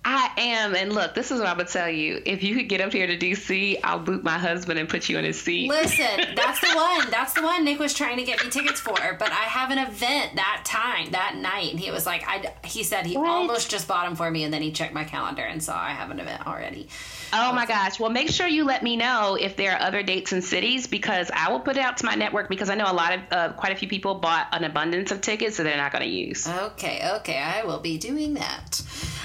I 0.09 0.31
am. 0.37 0.73
And 0.73 0.93
look, 0.93 1.13
this 1.15 1.31
is 1.31 1.39
what 1.41 1.49
I 1.49 1.53
would 1.53 1.67
tell 1.67 1.89
you. 1.89 2.21
If 2.25 2.41
you 2.41 2.55
could 2.55 2.69
get 2.69 2.79
up 2.79 2.93
here 2.93 3.07
to 3.07 3.17
DC, 3.17 3.77
I'll 3.83 3.99
boot 3.99 4.23
my 4.23 4.37
husband 4.37 4.79
and 4.79 4.87
put 4.87 5.09
you 5.09 5.17
in 5.17 5.25
his 5.25 5.37
seat. 5.37 5.67
Listen, 5.67 6.33
that's 6.35 6.61
the 6.61 6.73
one. 6.73 7.09
That's 7.11 7.33
the 7.33 7.43
one 7.43 7.65
Nick 7.65 7.77
was 7.77 7.93
trying 7.93 8.15
to 8.15 8.23
get 8.23 8.41
me 8.41 8.49
tickets 8.49 8.79
for. 8.79 8.95
But 8.95 9.33
I 9.33 9.43
have 9.43 9.69
an 9.69 9.79
event 9.79 10.37
that 10.37 10.61
time, 10.63 11.11
that 11.11 11.35
night. 11.35 11.71
And 11.71 11.79
he 11.79 11.91
was 11.91 12.05
like, 12.05 12.23
I, 12.25 12.53
he 12.63 12.83
said 12.83 13.05
he 13.05 13.17
what? 13.17 13.27
almost 13.27 13.69
just 13.69 13.85
bought 13.85 14.05
them 14.05 14.15
for 14.15 14.31
me. 14.31 14.45
And 14.45 14.53
then 14.53 14.61
he 14.61 14.71
checked 14.71 14.93
my 14.93 15.03
calendar 15.03 15.41
and 15.41 15.61
saw 15.61 15.77
I 15.77 15.89
have 15.89 16.09
an 16.09 16.21
event 16.21 16.47
already. 16.47 16.87
Oh 17.33 17.51
my 17.51 17.65
gosh. 17.65 17.99
Well, 17.99 18.09
make 18.09 18.29
sure 18.29 18.47
you 18.47 18.63
let 18.63 18.83
me 18.83 18.95
know 18.95 19.37
if 19.37 19.57
there 19.57 19.73
are 19.73 19.81
other 19.81 20.03
dates 20.03 20.31
and 20.31 20.41
cities 20.41 20.87
because 20.87 21.29
I 21.33 21.51
will 21.51 21.59
put 21.59 21.75
it 21.75 21.81
out 21.81 21.97
to 21.97 22.05
my 22.05 22.15
network 22.15 22.47
because 22.47 22.69
I 22.69 22.75
know 22.75 22.89
a 22.89 22.95
lot 22.95 23.11
of, 23.13 23.19
uh, 23.29 23.49
quite 23.57 23.73
a 23.73 23.75
few 23.75 23.89
people 23.89 24.15
bought 24.15 24.47
an 24.53 24.63
abundance 24.63 25.11
of 25.11 25.19
tickets 25.19 25.57
so 25.57 25.63
they're 25.63 25.75
not 25.75 25.91
going 25.91 26.05
to 26.05 26.09
use. 26.09 26.47
Okay. 26.47 27.01
Okay. 27.15 27.37
I 27.37 27.65
will 27.65 27.81
be 27.81 27.97
doing 27.97 28.35
that. 28.35 28.81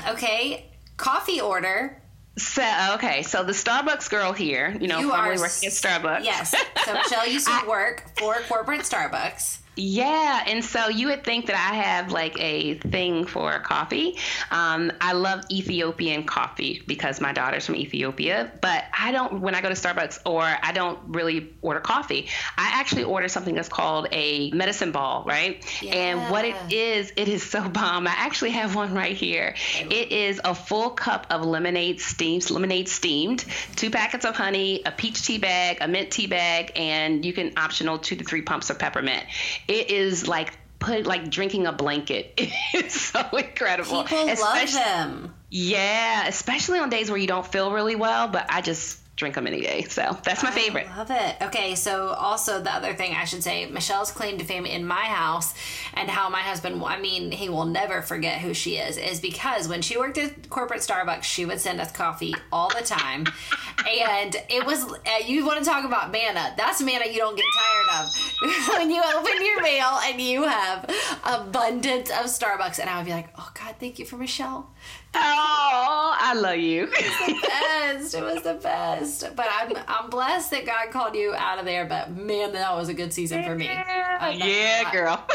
Okay 0.09 0.67
coffee 1.03 1.41
order. 1.41 2.01
So 2.39 2.63
okay, 2.95 3.23
so 3.23 3.45
the 3.45 3.53
Starbucks 3.53 4.09
girl 4.09 4.33
here, 4.33 4.75
you 4.81 4.89
know, 4.89 5.01
you 5.01 5.11
formerly 5.11 5.39
working 5.39 5.67
at 5.67 5.73
Starbucks. 5.73 6.25
Yes. 6.25 6.55
So 6.85 6.95
Michelle 6.95 7.27
used 7.27 7.47
to 7.47 7.63
work 7.69 8.05
for 8.17 8.37
corporate 8.49 8.81
Starbucks. 8.83 9.59
Yeah, 9.75 10.45
and 10.47 10.63
so 10.63 10.89
you 10.89 11.09
would 11.09 11.25
think 11.25 11.47
that 11.47 11.57
I 11.57 11.77
have 11.77 12.13
like 12.13 12.39
a 12.39 12.75
thing 12.75 13.25
for 13.25 13.59
coffee. 13.61 14.19
Um, 14.51 14.93
I 15.01 15.13
love 15.13 15.45
Ethiopian 15.51 16.25
coffee 16.25 16.83
because 16.87 17.21
my 17.21 17.33
daughter's 17.33 17.65
from 17.65 17.77
Ethiopia, 17.77 18.53
but 18.61 18.85
I 18.97 19.13
don't, 19.13 19.41
when 19.41 19.55
I 19.55 19.63
go 19.63 19.71
to 19.71 19.75
Starbucks 19.75 20.21
or 20.27 20.43
I 20.43 20.73
don't 20.73 20.99
really 21.07 21.55
order 21.63 21.81
coffee, 21.81 22.29
I 22.59 22.81
actually 22.81 23.05
order 23.05 23.29
something 23.29 23.55
that's 23.55 23.71
called 23.71 24.09
a 24.13 24.51
medicine 24.51 24.93
ball, 24.93 25.25
right? 25.27 25.65
Yeah. 25.81 25.95
And 25.95 26.31
what 26.31 26.45
it 26.45 26.57
is, 26.71 27.13
it 27.17 27.29
is 27.29 27.43
so 27.43 27.67
bomb. 27.67 28.07
I 28.07 28.15
actually 28.15 28.51
have 28.51 28.75
one 28.75 28.93
right 28.93 29.17
here. 29.17 29.55
It 29.79 30.13
is 30.13 30.41
a 30.45 30.55
full 30.55 30.91
cup 30.91 31.29
of 31.31 31.47
lemonade 31.47 32.01
steamed, 32.01 32.51
lemonade 32.51 32.91
steamed, 32.91 33.45
two 33.77 33.91
packets 33.91 34.27
of 34.27 34.37
honey, 34.37 34.83
a 34.85 34.91
peach 34.91 35.25
tea 35.25 35.39
bag, 35.39 35.79
a 35.81 35.89
mint 35.89 36.11
tea 36.11 36.27
bag, 36.27 36.73
and 36.77 37.25
you 37.25 37.33
can 37.33 37.53
optional 37.57 37.99
two 37.99 38.17
to 38.17 38.25
three 38.25 38.43
pumps 38.43 38.69
of 38.69 38.79
peppermint 38.79 39.25
it 39.69 39.91
is 39.91 40.27
like 40.27 40.59
put 40.79 41.07
like 41.07 41.31
drinking 41.31 41.67
a 41.67 41.73
blanket. 41.73 42.41
It's 42.75 42.99
so 42.99 43.21
incredible. 43.37 44.05
People 44.05 44.31
especially, 44.31 44.81
love 44.81 44.85
them. 44.85 45.35
Yeah, 45.51 46.27
especially 46.27 46.79
on 46.79 46.89
days 46.89 47.11
where 47.11 47.19
you 47.19 47.27
don't 47.27 47.47
feel 47.47 47.71
really 47.71 47.97
well. 47.97 48.29
But 48.29 48.47
I 48.49 48.63
just 48.63 48.99
drink 49.23 49.37
them 49.37 49.47
any 49.47 49.61
day. 49.61 49.83
So 49.85 50.19
that's 50.25 50.43
my 50.43 50.49
I 50.49 50.53
favorite. 50.53 50.89
Love 50.97 51.13
it. 51.13 51.37
Okay, 51.43 51.77
so 51.77 52.09
also 52.09 52.61
the 52.61 52.75
other 52.75 52.93
thing 52.93 53.15
I 53.15 53.25
should 53.25 53.45
say, 53.45 53.67
Michelle's 53.67 54.11
claim 54.11 54.37
to 54.39 54.45
fame 54.45 54.67
in 54.67 54.85
my 54.85 55.05
house 55.05 55.55
and 55.95 56.11
how 56.11 56.29
my 56.29 56.41
husband, 56.41 56.83
I 56.85 57.01
mean, 57.01 57.31
he 57.31 57.49
will 57.49 57.67
never 57.67 58.03
forget 58.03 58.41
who 58.41 58.53
she 58.53 58.79
is, 58.79 58.97
is 58.97 59.21
because 59.21 59.69
when 59.69 59.81
she 59.81 59.97
worked 59.97 60.19
at 60.19 60.51
corporate 60.51 60.81
Starbucks, 60.81 61.23
she 61.23 61.45
would 61.45 61.61
send 61.61 61.81
us 61.81 61.93
coffee 61.93 62.35
all 62.51 62.69
the 62.71 62.85
time. 62.85 63.27
and 63.89 64.37
it 64.49 64.67
was, 64.67 64.93
uh, 64.93 64.99
you 65.25 65.47
want 65.47 65.61
to 65.61 65.65
talk 65.65 65.85
about 65.85 66.11
manna. 66.11 66.53
That's 66.57 66.83
manna 66.83 67.07
you 67.07 67.19
don't 67.19 67.37
get 67.37 67.47
tired 67.57 68.05
of. 68.05 68.69
when 68.77 68.91
you 68.91 69.01
open 69.15 69.47
your 69.47 69.63
mail 69.63 70.01
and 70.05 70.21
you 70.21 70.43
have 70.43 70.91
abundance 71.25 72.11
of 72.11 72.27
Starbucks. 72.27 72.81
And 72.81 72.91
I 72.91 72.97
would 72.97 73.07
be 73.07 73.13
like, 73.13 73.29
oh 73.39 73.51
God, 73.55 73.77
thank 73.79 74.01
you 74.01 74.05
for 74.05 74.17
Michelle. 74.17 74.69
Oh, 75.15 76.17
I 76.19 76.35
love 76.35 76.57
you. 76.57 76.85
It 76.85 76.91
was 76.91 77.27
the 77.27 77.49
best. 77.49 78.15
It 78.15 78.23
was 78.23 78.43
the 78.43 78.55
best. 78.55 79.37
But 79.37 79.47
I'm 79.51 79.73
I'm 79.87 80.11
blessed 80.11 80.51
that 80.53 80.65
God 80.65 80.91
called 80.91 81.15
you 81.15 81.35
out 81.35 81.59
of 81.59 81.65
there. 81.65 81.85
But 81.85 82.11
man, 82.11 82.53
that 82.53 82.75
was 82.75 82.89
a 82.89 82.95
good 82.95 83.13
season 83.13 83.45
for 83.45 83.55
me. 83.55 83.67
Yeah, 83.67 84.91
girl. 84.93 85.23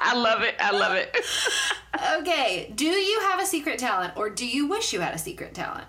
I 0.00 0.14
love 0.14 0.42
it. 0.42 0.54
I 0.58 0.70
love 0.70 0.94
it. 0.94 1.14
okay. 2.20 2.72
Do 2.74 2.86
you 2.86 3.20
have 3.30 3.40
a 3.42 3.46
secret 3.46 3.78
talent 3.78 4.14
or 4.16 4.30
do 4.30 4.46
you 4.46 4.66
wish 4.68 4.92
you 4.92 5.00
had 5.00 5.14
a 5.14 5.18
secret 5.18 5.54
talent? 5.54 5.86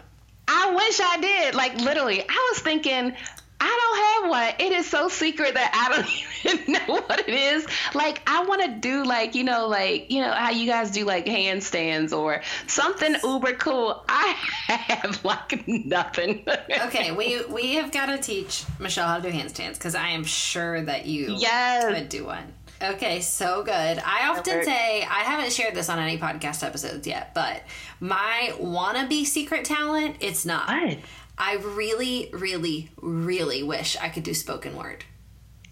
I 0.47 0.73
wish 0.75 0.99
I 0.99 1.17
did. 1.21 1.55
Like 1.55 1.79
literally, 1.79 2.21
I 2.27 2.49
was 2.51 2.59
thinking 2.61 3.13
I 3.61 4.21
don't 4.21 4.23
have 4.23 4.29
one. 4.29 4.67
It 4.67 4.73
is 4.73 4.89
so 4.89 5.09
secret 5.09 5.53
that 5.55 5.71
I 5.73 5.95
don't 5.95 6.07
even 6.45 6.73
know 6.73 7.01
what 7.01 7.19
it 7.27 7.29
is. 7.29 7.67
Like 7.93 8.21
I 8.27 8.43
want 8.45 8.61
to 8.63 8.71
do 8.71 9.03
like 9.03 9.35
you 9.35 9.43
know 9.43 9.67
like 9.67 10.11
you 10.11 10.21
know 10.21 10.31
how 10.31 10.51
you 10.51 10.65
guys 10.67 10.91
do 10.91 11.05
like 11.05 11.25
handstands 11.25 12.17
or 12.17 12.41
something 12.67 13.15
uber 13.23 13.53
cool. 13.53 14.03
I 14.07 14.35
have 14.67 15.23
like 15.23 15.67
nothing. 15.67 16.45
okay, 16.85 17.11
we 17.11 17.43
we 17.45 17.75
have 17.75 17.91
got 17.91 18.07
to 18.07 18.17
teach 18.17 18.63
Michelle 18.79 19.07
how 19.07 19.19
to 19.19 19.31
do 19.31 19.37
handstands 19.37 19.73
because 19.73 19.95
I 19.95 20.09
am 20.09 20.23
sure 20.23 20.81
that 20.81 21.05
you 21.05 21.35
yes. 21.37 21.85
could 21.93 22.09
do 22.09 22.25
one. 22.25 22.53
Okay, 22.81 23.19
so 23.19 23.61
good. 23.63 23.71
I 23.73 24.29
often 24.29 24.63
say 24.63 25.01
I 25.01 25.23
haven't 25.23 25.51
shared 25.51 25.75
this 25.75 25.89
on 25.89 25.99
any 25.99 26.17
podcast 26.17 26.65
episodes 26.65 27.05
yet, 27.05 27.33
but 27.33 27.61
my 27.99 28.53
wannabe 28.57 29.25
secret 29.25 29.65
talent, 29.65 30.15
it's 30.21 30.45
not. 30.45 30.69
What? 30.69 30.97
I 31.39 31.55
really, 31.55 32.29
really, 32.33 32.91
really 33.01 33.63
wish 33.63 33.95
I 33.97 34.09
could 34.09 34.23
do 34.23 34.33
spoken 34.33 34.75
word. 34.75 35.05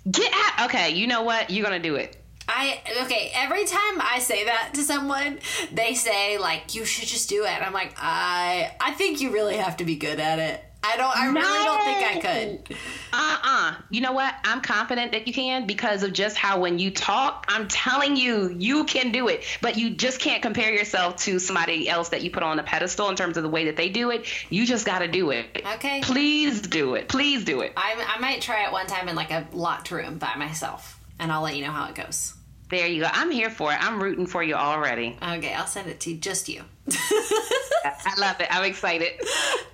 Get 0.10 0.32
out. 0.34 0.70
Okay, 0.70 0.92
you 0.92 1.06
know 1.06 1.24
what? 1.24 1.50
You're 1.50 1.66
going 1.66 1.82
to 1.82 1.88
do 1.88 1.96
it. 1.96 2.16
I 2.50 2.82
okay, 3.04 3.30
every 3.36 3.66
time 3.66 4.00
I 4.00 4.20
say 4.20 4.46
that 4.46 4.72
to 4.76 4.82
someone, 4.82 5.40
they 5.74 5.94
say 5.96 6.38
like 6.38 6.76
you 6.76 6.86
should 6.86 7.08
just 7.08 7.28
do 7.28 7.44
it. 7.44 7.62
I'm 7.62 7.74
like, 7.74 7.94
I 7.98 8.72
I 8.80 8.92
think 8.94 9.20
you 9.20 9.32
really 9.32 9.58
have 9.58 9.78
to 9.78 9.86
be 9.86 9.98
good 9.98 10.20
at 10.22 10.40
it. 10.40 10.64
I 10.84 10.96
don't. 10.96 11.18
I 11.18 11.32
no. 11.32 11.42
really 11.42 11.66
don't 11.66 11.84
think 11.84 12.26
I 12.26 12.66
could. 12.68 12.78
Uh 13.12 13.38
uh 13.44 13.76
You 13.90 14.02
know 14.02 14.12
what? 14.13 14.34
I'm 14.44 14.62
confident 14.62 15.12
that 15.12 15.28
you 15.28 15.34
can 15.34 15.66
because 15.68 16.04
of 16.04 16.13
just 16.13 16.38
how 16.38 16.60
when 16.60 16.80
you 16.80 16.92
talk, 16.92 17.46
I'm 17.50 17.68
telling 17.68 18.16
you, 18.16 18.56
you 18.58 18.86
can 18.86 19.12
do 19.12 19.28
it. 19.28 19.44
But 19.62 19.78
you 19.78 19.90
just 19.90 20.20
can't 20.20 20.42
compare 20.42 20.74
yourself 20.74 21.18
to 21.24 21.40
somebody 21.40 21.90
else 21.90 22.10
that 22.10 22.22
you 22.22 22.32
put 22.32 22.44
on 22.44 22.60
a 22.60 22.63
pedestal 22.63 23.10
in 23.10 23.16
terms 23.16 23.38
of 23.38 23.44
the 23.44 23.50
way 23.50 23.66
that 23.66 23.76
they 23.76 23.90
do 23.90 24.12
it. 24.12 24.26
You 24.50 24.66
just 24.66 24.86
got 24.86 25.00
to 25.00 25.08
do 25.08 25.32
it. 25.32 25.62
Okay. 25.76 26.02
Please 26.04 26.62
do 26.62 26.96
it. 26.96 27.10
Please 27.10 27.44
do 27.44 27.62
it. 27.62 27.74
I 27.76 27.96
I 28.16 28.20
might 28.20 28.42
try 28.42 28.66
it 28.66 28.72
one 28.72 28.88
time 28.88 29.10
in 29.10 29.16
like 29.16 29.32
a 29.32 29.48
locked 29.52 29.92
room 29.92 30.18
by 30.20 30.36
myself. 30.36 31.00
and 31.20 31.32
I'll 31.32 31.42
let 31.42 31.56
you 31.56 31.66
know 31.66 31.72
how 31.72 31.90
it 31.90 31.96
goes. 31.96 32.34
There 32.70 32.86
you 32.88 33.02
go. 33.02 33.10
I'm 33.12 33.32
here 33.32 33.50
for 33.50 33.72
it. 33.74 33.78
I'm 33.82 34.02
rooting 34.04 34.28
for 34.28 34.44
you 34.44 34.56
already. 34.56 35.18
Okay, 35.24 35.54
I'll 35.54 35.66
send 35.68 35.90
it 35.90 36.00
to 36.02 36.16
just 36.16 36.50
you. 36.50 36.63
I 36.92 38.13
love 38.20 38.40
it. 38.42 38.48
I'm 38.52 38.66
excited. 38.66 39.13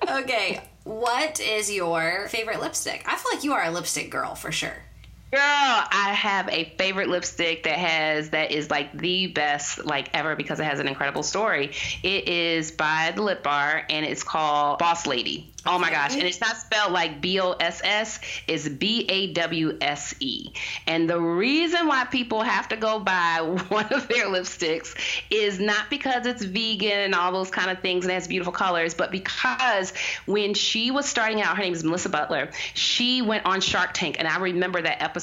okay, 0.08 0.62
what 0.84 1.39
is 1.39 1.72
your 1.72 2.28
favorite 2.30 2.60
lipstick? 2.60 3.04
I 3.06 3.15
feel 3.15 3.32
like 3.34 3.43
you 3.43 3.54
are 3.54 3.63
a 3.63 3.72
lipstick 3.72 4.10
girl 4.10 4.36
for 4.36 4.52
sure. 4.52 4.84
Girl, 5.34 5.41
I 5.41 6.13
have 6.13 6.48
a 6.50 6.65
favorite 6.78 7.10
lipstick 7.10 7.63
that 7.63 7.80
has 7.80 8.30
that 8.30 8.52
is 8.52 8.69
like 8.69 8.96
the 8.96 9.26
best 9.26 9.84
like 9.84 10.12
ever 10.13 10.36
because 10.36 10.60
it 10.60 10.65
has 10.65 10.80
an 10.80 10.88
incredible 10.88 11.24
story. 11.24 11.72
It 12.04 12.28
is 12.28 12.72
by 12.72 13.13
the 13.15 13.24
Lip 13.24 13.41
Bar 13.41 13.84
and 13.89 14.06
it's 14.06 14.24
called 14.24 14.78
Boss 14.78 15.08
Lady. 15.08 15.52
Oh 15.65 15.80
my 15.80 15.89
gosh. 15.89 16.13
And 16.13 16.24
it's 16.24 16.41
not 16.41 16.58
spelled 16.58 16.91
like 16.91 17.22
B 17.22 17.39
O 17.39 17.54
S 17.54 17.82
S, 17.84 18.19
it's 18.48 18.67
B 18.67 19.06
A 19.08 19.34
W 19.34 19.78
S 19.80 20.13
E. 20.19 20.50
And 20.86 21.10
the 21.10 21.19
reason 21.19 21.88
why 21.88 22.04
people 22.04 22.43
have 22.43 22.67
to 22.69 22.76
go 22.76 23.00
buy 23.00 23.39
one 23.69 23.91
of 23.93 24.08
their 24.10 24.28
lipsticks 24.28 24.93
is 25.32 25.60
not 25.60 25.89
because 25.89 26.28
it's 26.28 26.43
vegan 26.43 26.91
and 26.91 27.15
all 27.15 27.32
those 27.32 27.50
kind 27.50 27.72
of 27.72 27.80
things 27.80 28.04
and 28.04 28.13
has 28.13 28.28
beautiful 28.28 28.52
colors, 28.52 28.93
but 28.93 29.10
because 29.10 29.93
when 30.26 30.54
she 30.54 30.91
was 30.91 31.08
starting 31.08 31.41
out, 31.41 31.56
her 31.56 31.63
name 31.63 31.74
is 31.74 31.84
Melissa 31.84 32.10
Butler, 32.10 32.52
she 32.74 33.22
went 33.22 33.46
on 33.46 33.62
Shark 33.62 33.93
Tank. 33.93 34.17
And 34.19 34.28
I 34.28 34.38
remember 34.39 34.82
that 34.82 35.02
episode. 35.02 35.23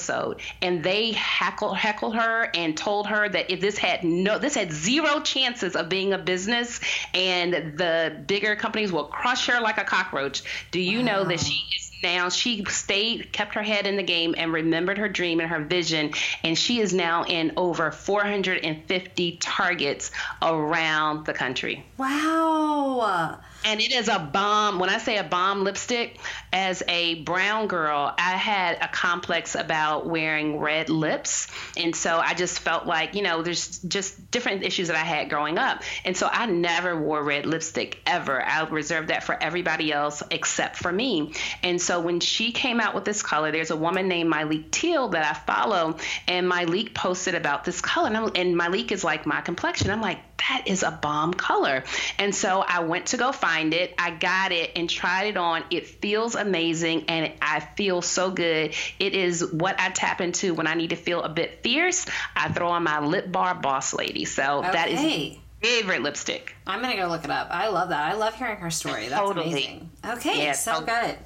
And 0.63 0.83
they 0.83 1.13
heckled, 1.13 1.77
heckled 1.77 2.17
her 2.17 2.51
and 2.55 2.77
told 2.77 3.07
her 3.09 3.29
that 3.29 3.51
if 3.51 3.61
this 3.61 3.79
had 3.79 4.05
no, 4.05 4.39
this 4.39 4.55
had 4.55 4.73
zero 4.73 5.21
chances 5.21 5.77
of 5.77 5.89
being 5.89 6.13
a 6.13 6.19
business 6.19 6.81
and 7.15 7.53
the 7.77 8.23
bigger 8.27 8.57
companies 8.57 8.93
will 8.93 9.05
crush 9.05 9.47
her 9.47 9.61
like 9.61 9.79
a 9.79 9.85
cockroach. 9.85 10.43
Do 10.71 10.81
you 10.81 10.99
wow. 10.99 11.05
know 11.05 11.25
that 11.25 11.41
she 11.41 11.63
is 11.77 11.91
now 12.03 12.31
she 12.31 12.65
stayed 12.65 13.31
kept 13.31 13.55
her 13.55 13.63
head 13.63 13.87
in 13.87 13.97
the 13.97 14.03
game 14.03 14.35
and 14.39 14.53
remembered 14.53 14.97
her 14.97 15.09
dream 15.09 15.39
and 15.39 15.51
her 15.51 15.63
vision 15.63 16.13
and 16.43 16.57
she 16.57 16.81
is 16.81 16.95
now 16.95 17.25
in 17.25 17.53
over 17.59 17.91
450 17.91 19.37
targets 19.37 20.11
around 20.41 21.27
the 21.27 21.35
country. 21.35 21.85
Wow 21.99 23.41
and 23.65 23.81
it 23.81 23.93
is 23.93 24.09
a 24.09 24.19
bomb. 24.19 24.79
When 24.79 24.91
I 24.91 24.99
say 24.99 25.19
a 25.19 25.25
bomb 25.25 25.65
lipstick, 25.65 26.19
as 26.53 26.83
a 26.89 27.23
brown 27.23 27.69
girl, 27.69 28.15
I 28.19 28.33
had 28.33 28.79
a 28.81 28.89
complex 28.89 29.55
about 29.55 30.07
wearing 30.07 30.59
red 30.59 30.89
lips. 30.89 31.47
And 31.77 31.95
so 31.95 32.19
I 32.19 32.35
just 32.35 32.59
felt 32.59 32.87
like, 32.87 33.15
you 33.15 33.23
know, 33.23 33.43
there's 33.43 33.79
just 33.79 34.31
different 34.31 34.65
issues 34.65 34.89
that 34.89 34.97
I 34.97 35.05
had 35.05 35.31
growing 35.31 35.59
up. 35.59 35.83
And 36.05 36.17
so 36.17 36.29
I 36.31 36.47
never 36.47 37.01
wore 37.01 37.23
red 37.23 37.47
lipstick 37.47 38.01
ever. 38.07 38.43
I 38.43 38.67
reserved 38.69 39.09
that 39.09 39.25
for 39.25 39.41
everybody 39.41 39.93
else 39.93 40.23
except 40.31 40.77
for 40.77 40.91
me. 40.91 41.35
And 41.63 41.81
so 41.81 42.01
when 42.01 42.21
she 42.21 42.53
came 42.53 42.81
out 42.81 42.95
with 42.95 43.05
this 43.05 43.23
color, 43.23 43.53
there's 43.53 43.71
a 43.71 43.77
woman 43.77 44.09
named 44.09 44.33
Myleik 44.33 44.71
Teal 44.71 45.09
that 45.11 45.25
I 45.25 45.53
follow, 45.53 45.97
and 46.27 46.51
Myleik 46.51 46.95
posted 46.95 47.35
about 47.35 47.65
this 47.65 47.81
color. 47.81 48.09
And, 48.09 48.37
and 48.37 48.55
Myleik 48.57 48.93
is 48.93 49.05
like 49.05 49.27
my 49.27 49.41
complexion. 49.41 49.91
I'm 49.91 50.01
like, 50.01 50.19
that 50.49 50.65
is 50.67 50.83
a 50.83 50.91
bomb 50.91 51.35
color. 51.35 51.85
And 52.19 52.35
so 52.35 52.65
I 52.67 52.81
went 52.81 53.07
to 53.07 53.17
go 53.17 53.33
find 53.33 53.75
it. 53.75 53.95
I 53.99 54.11
got 54.11 54.53
it 54.53 54.73
and 54.77 54.89
tried 54.89 55.29
it 55.29 55.37
on. 55.37 55.65
It 55.71 55.87
feels 55.87 56.35
amazing 56.35 57.05
and 57.09 57.33
I 57.41 57.61
feel 57.61 58.03
so 58.03 58.31
good. 58.31 58.75
It 58.99 59.15
is 59.15 59.45
what 59.53 59.79
I 59.79 59.91
tap 59.91 60.21
into 60.21 60.55
when 60.55 60.67
I 60.67 60.75
need 60.75 60.91
to 60.91 60.97
feel 60.97 61.23
a 61.23 61.29
bit 61.29 61.63
fierce. 61.63 62.07
I 62.35 62.49
throw 62.51 62.69
on 62.69 62.85
my 62.85 63.01
Lip 63.01 63.31
Bar 63.31 63.55
Bawse 63.55 63.95
Lady. 63.95 64.25
So 64.25 64.59
okay. 64.59 64.73
that 64.73 64.89
is 64.91 65.37
favorite 65.61 66.03
lipstick. 66.03 66.55
I'm 66.67 66.81
gonna 66.81 66.97
go 66.97 67.09
look 67.09 67.25
it 67.25 67.31
up. 67.31 67.49
I 67.51 67.69
love 67.69 67.91
that. 67.91 68.11
I 68.11 68.15
love 68.15 68.35
hearing 68.35 68.57
her 68.59 68.71
story. 68.71 69.09
That's 69.09 69.21
totally. 69.21 69.51
amazing. 69.51 69.91
Okay, 70.05 70.45
yeah, 70.45 70.53
so 70.53 70.81
good. 70.81 71.17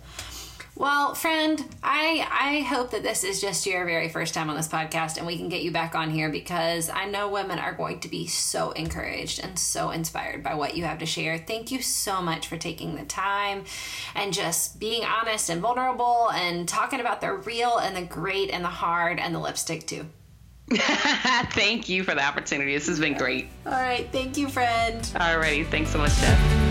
Well, 0.77 1.15
friend, 1.15 1.65
I 1.85 2.27
I 2.31 2.61
hope 2.63 2.91
that 2.91 3.05
this 3.05 3.23
is 3.23 3.41
just 3.41 3.65
your 3.65 3.85
very 3.85 4.09
first 4.09 4.35
time 4.35 4.51
on 4.51 4.57
this 4.57 4.67
podcast 4.67 5.19
and 5.19 5.27
we 5.27 5.37
can 5.37 5.49
get 5.49 5.63
you 5.63 5.71
back 5.71 5.95
on 5.95 6.11
here 6.11 6.31
because 6.31 6.91
I 6.91 7.05
know 7.05 7.29
women 7.29 7.61
are 7.61 7.73
going 7.73 8.01
to 8.01 8.09
be 8.09 8.27
so 8.27 8.73
encouraged 8.73 9.39
and 9.39 9.57
so 9.57 9.91
inspired 9.91 10.43
by 10.43 10.55
what 10.55 10.77
you 10.77 10.85
have 10.85 10.99
to 10.99 11.07
share. 11.07 11.39
Thank 11.39 11.71
you 11.71 11.81
so 11.81 12.21
much 12.21 12.49
for 12.49 12.57
taking 12.57 12.97
the 12.97 13.05
time 13.05 13.65
and 14.17 14.33
just 14.33 14.81
being 14.81 15.05
honest 15.05 15.49
and 15.49 15.61
vulnerable 15.61 16.31
and 16.33 16.69
talking 16.69 16.99
about 16.99 17.21
the 17.21 17.33
real 17.33 17.79
and 17.79 17.97
the 17.97 18.03
great 18.03 18.51
and 18.51 18.65
the 18.65 18.69
hard 18.69 19.21
and 19.21 19.33
the 19.33 19.39
lipstick 19.39 19.87
too. 19.87 20.07
thank 21.53 21.89
you 21.89 22.03
for 22.03 22.17
the 22.17 22.25
opportunity. 22.25 22.75
This 22.75 22.89
has 22.89 22.99
been 22.99 23.17
great. 23.17 23.49
All 23.65 23.73
right. 23.73 24.09
Thank 24.11 24.37
you, 24.37 24.49
friend. 24.49 25.09
All 25.21 25.39
righty. 25.39 25.63
Thanks 25.63 25.91
so 25.91 25.99
much, 25.99 26.17
Jess. 26.17 26.64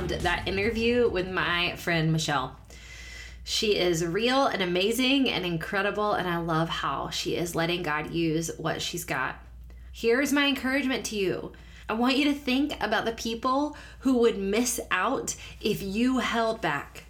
Loved 0.00 0.22
that 0.22 0.48
interview 0.48 1.10
with 1.10 1.28
my 1.28 1.76
friend 1.76 2.10
Michelle. 2.10 2.56
She 3.44 3.76
is 3.76 4.02
real 4.02 4.46
and 4.46 4.62
amazing 4.62 5.28
and 5.28 5.44
incredible, 5.44 6.14
and 6.14 6.26
I 6.26 6.38
love 6.38 6.70
how 6.70 7.10
she 7.10 7.36
is 7.36 7.54
letting 7.54 7.82
God 7.82 8.10
use 8.10 8.50
what 8.56 8.80
she's 8.80 9.04
got. 9.04 9.36
Here's 9.92 10.32
my 10.32 10.46
encouragement 10.46 11.04
to 11.06 11.16
you. 11.16 11.52
I 11.86 11.92
want 11.92 12.16
you 12.16 12.24
to 12.26 12.32
think 12.32 12.82
about 12.82 13.04
the 13.04 13.12
people 13.12 13.76
who 13.98 14.16
would 14.18 14.38
miss 14.38 14.80
out 14.90 15.36
if 15.60 15.82
you 15.82 16.18
held 16.18 16.62
back. 16.62 17.04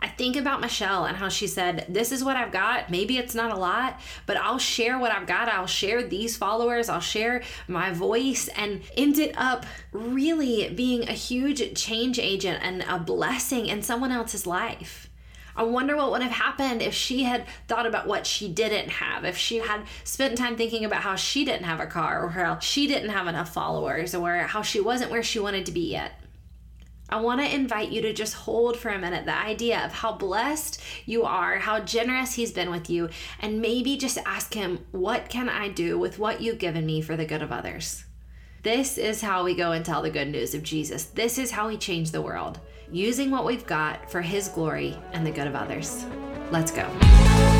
I 0.00 0.06
think 0.06 0.36
about 0.36 0.60
Michelle 0.60 1.06
and 1.06 1.16
how 1.16 1.28
she 1.28 1.48
said, 1.48 1.86
This 1.88 2.12
is 2.12 2.22
what 2.22 2.36
I've 2.36 2.52
got. 2.52 2.88
Maybe 2.88 3.18
it's 3.18 3.34
not 3.34 3.50
a 3.50 3.56
lot, 3.56 4.00
but 4.26 4.36
I'll 4.36 4.58
share 4.58 4.96
what 4.98 5.10
I've 5.10 5.26
got. 5.26 5.48
I'll 5.48 5.66
share 5.66 6.04
these 6.04 6.36
followers. 6.36 6.88
I'll 6.88 7.00
share 7.00 7.42
my 7.66 7.92
voice 7.92 8.48
and 8.48 8.82
ended 8.96 9.34
up 9.36 9.66
really 9.90 10.70
being 10.70 11.08
a 11.08 11.12
huge 11.12 11.80
change 11.80 12.18
agent 12.18 12.60
and 12.62 12.82
a 12.82 12.98
blessing 13.00 13.66
in 13.66 13.82
someone 13.82 14.12
else's 14.12 14.46
life. 14.46 15.10
I 15.56 15.64
wonder 15.64 15.96
what 15.96 16.12
would 16.12 16.22
have 16.22 16.30
happened 16.30 16.82
if 16.82 16.94
she 16.94 17.24
had 17.24 17.44
thought 17.66 17.84
about 17.84 18.06
what 18.06 18.24
she 18.24 18.48
didn't 18.48 18.90
have, 18.90 19.24
if 19.24 19.36
she 19.36 19.56
had 19.56 19.82
spent 20.04 20.38
time 20.38 20.56
thinking 20.56 20.84
about 20.84 21.02
how 21.02 21.16
she 21.16 21.44
didn't 21.44 21.64
have 21.64 21.80
a 21.80 21.86
car 21.86 22.22
or 22.22 22.28
how 22.28 22.60
she 22.60 22.86
didn't 22.86 23.10
have 23.10 23.26
enough 23.26 23.52
followers 23.52 24.14
or 24.14 24.36
how 24.36 24.62
she 24.62 24.80
wasn't 24.80 25.10
where 25.10 25.24
she 25.24 25.40
wanted 25.40 25.66
to 25.66 25.72
be 25.72 25.90
yet. 25.90 26.12
I 27.10 27.20
want 27.20 27.40
to 27.40 27.54
invite 27.54 27.90
you 27.90 28.02
to 28.02 28.12
just 28.12 28.34
hold 28.34 28.76
for 28.76 28.90
a 28.90 28.98
minute 28.98 29.24
the 29.24 29.36
idea 29.36 29.82
of 29.84 29.92
how 29.92 30.12
blessed 30.12 30.80
you 31.06 31.24
are, 31.24 31.58
how 31.58 31.80
generous 31.80 32.34
He's 32.34 32.52
been 32.52 32.70
with 32.70 32.90
you, 32.90 33.08
and 33.40 33.62
maybe 33.62 33.96
just 33.96 34.18
ask 34.26 34.52
Him, 34.52 34.84
What 34.92 35.30
can 35.30 35.48
I 35.48 35.68
do 35.68 35.98
with 35.98 36.18
what 36.18 36.42
you've 36.42 36.58
given 36.58 36.84
me 36.84 37.00
for 37.00 37.16
the 37.16 37.24
good 37.24 37.42
of 37.42 37.50
others? 37.50 38.04
This 38.62 38.98
is 38.98 39.22
how 39.22 39.44
we 39.44 39.54
go 39.54 39.72
and 39.72 39.84
tell 39.84 40.02
the 40.02 40.10
good 40.10 40.28
news 40.28 40.54
of 40.54 40.62
Jesus. 40.62 41.04
This 41.06 41.38
is 41.38 41.50
how 41.50 41.68
we 41.68 41.78
change 41.78 42.10
the 42.10 42.20
world, 42.20 42.60
using 42.90 43.30
what 43.30 43.46
we've 43.46 43.66
got 43.66 44.10
for 44.10 44.20
His 44.20 44.48
glory 44.48 44.94
and 45.12 45.26
the 45.26 45.30
good 45.30 45.46
of 45.46 45.54
others. 45.54 46.04
Let's 46.50 46.70
go. 46.70 47.57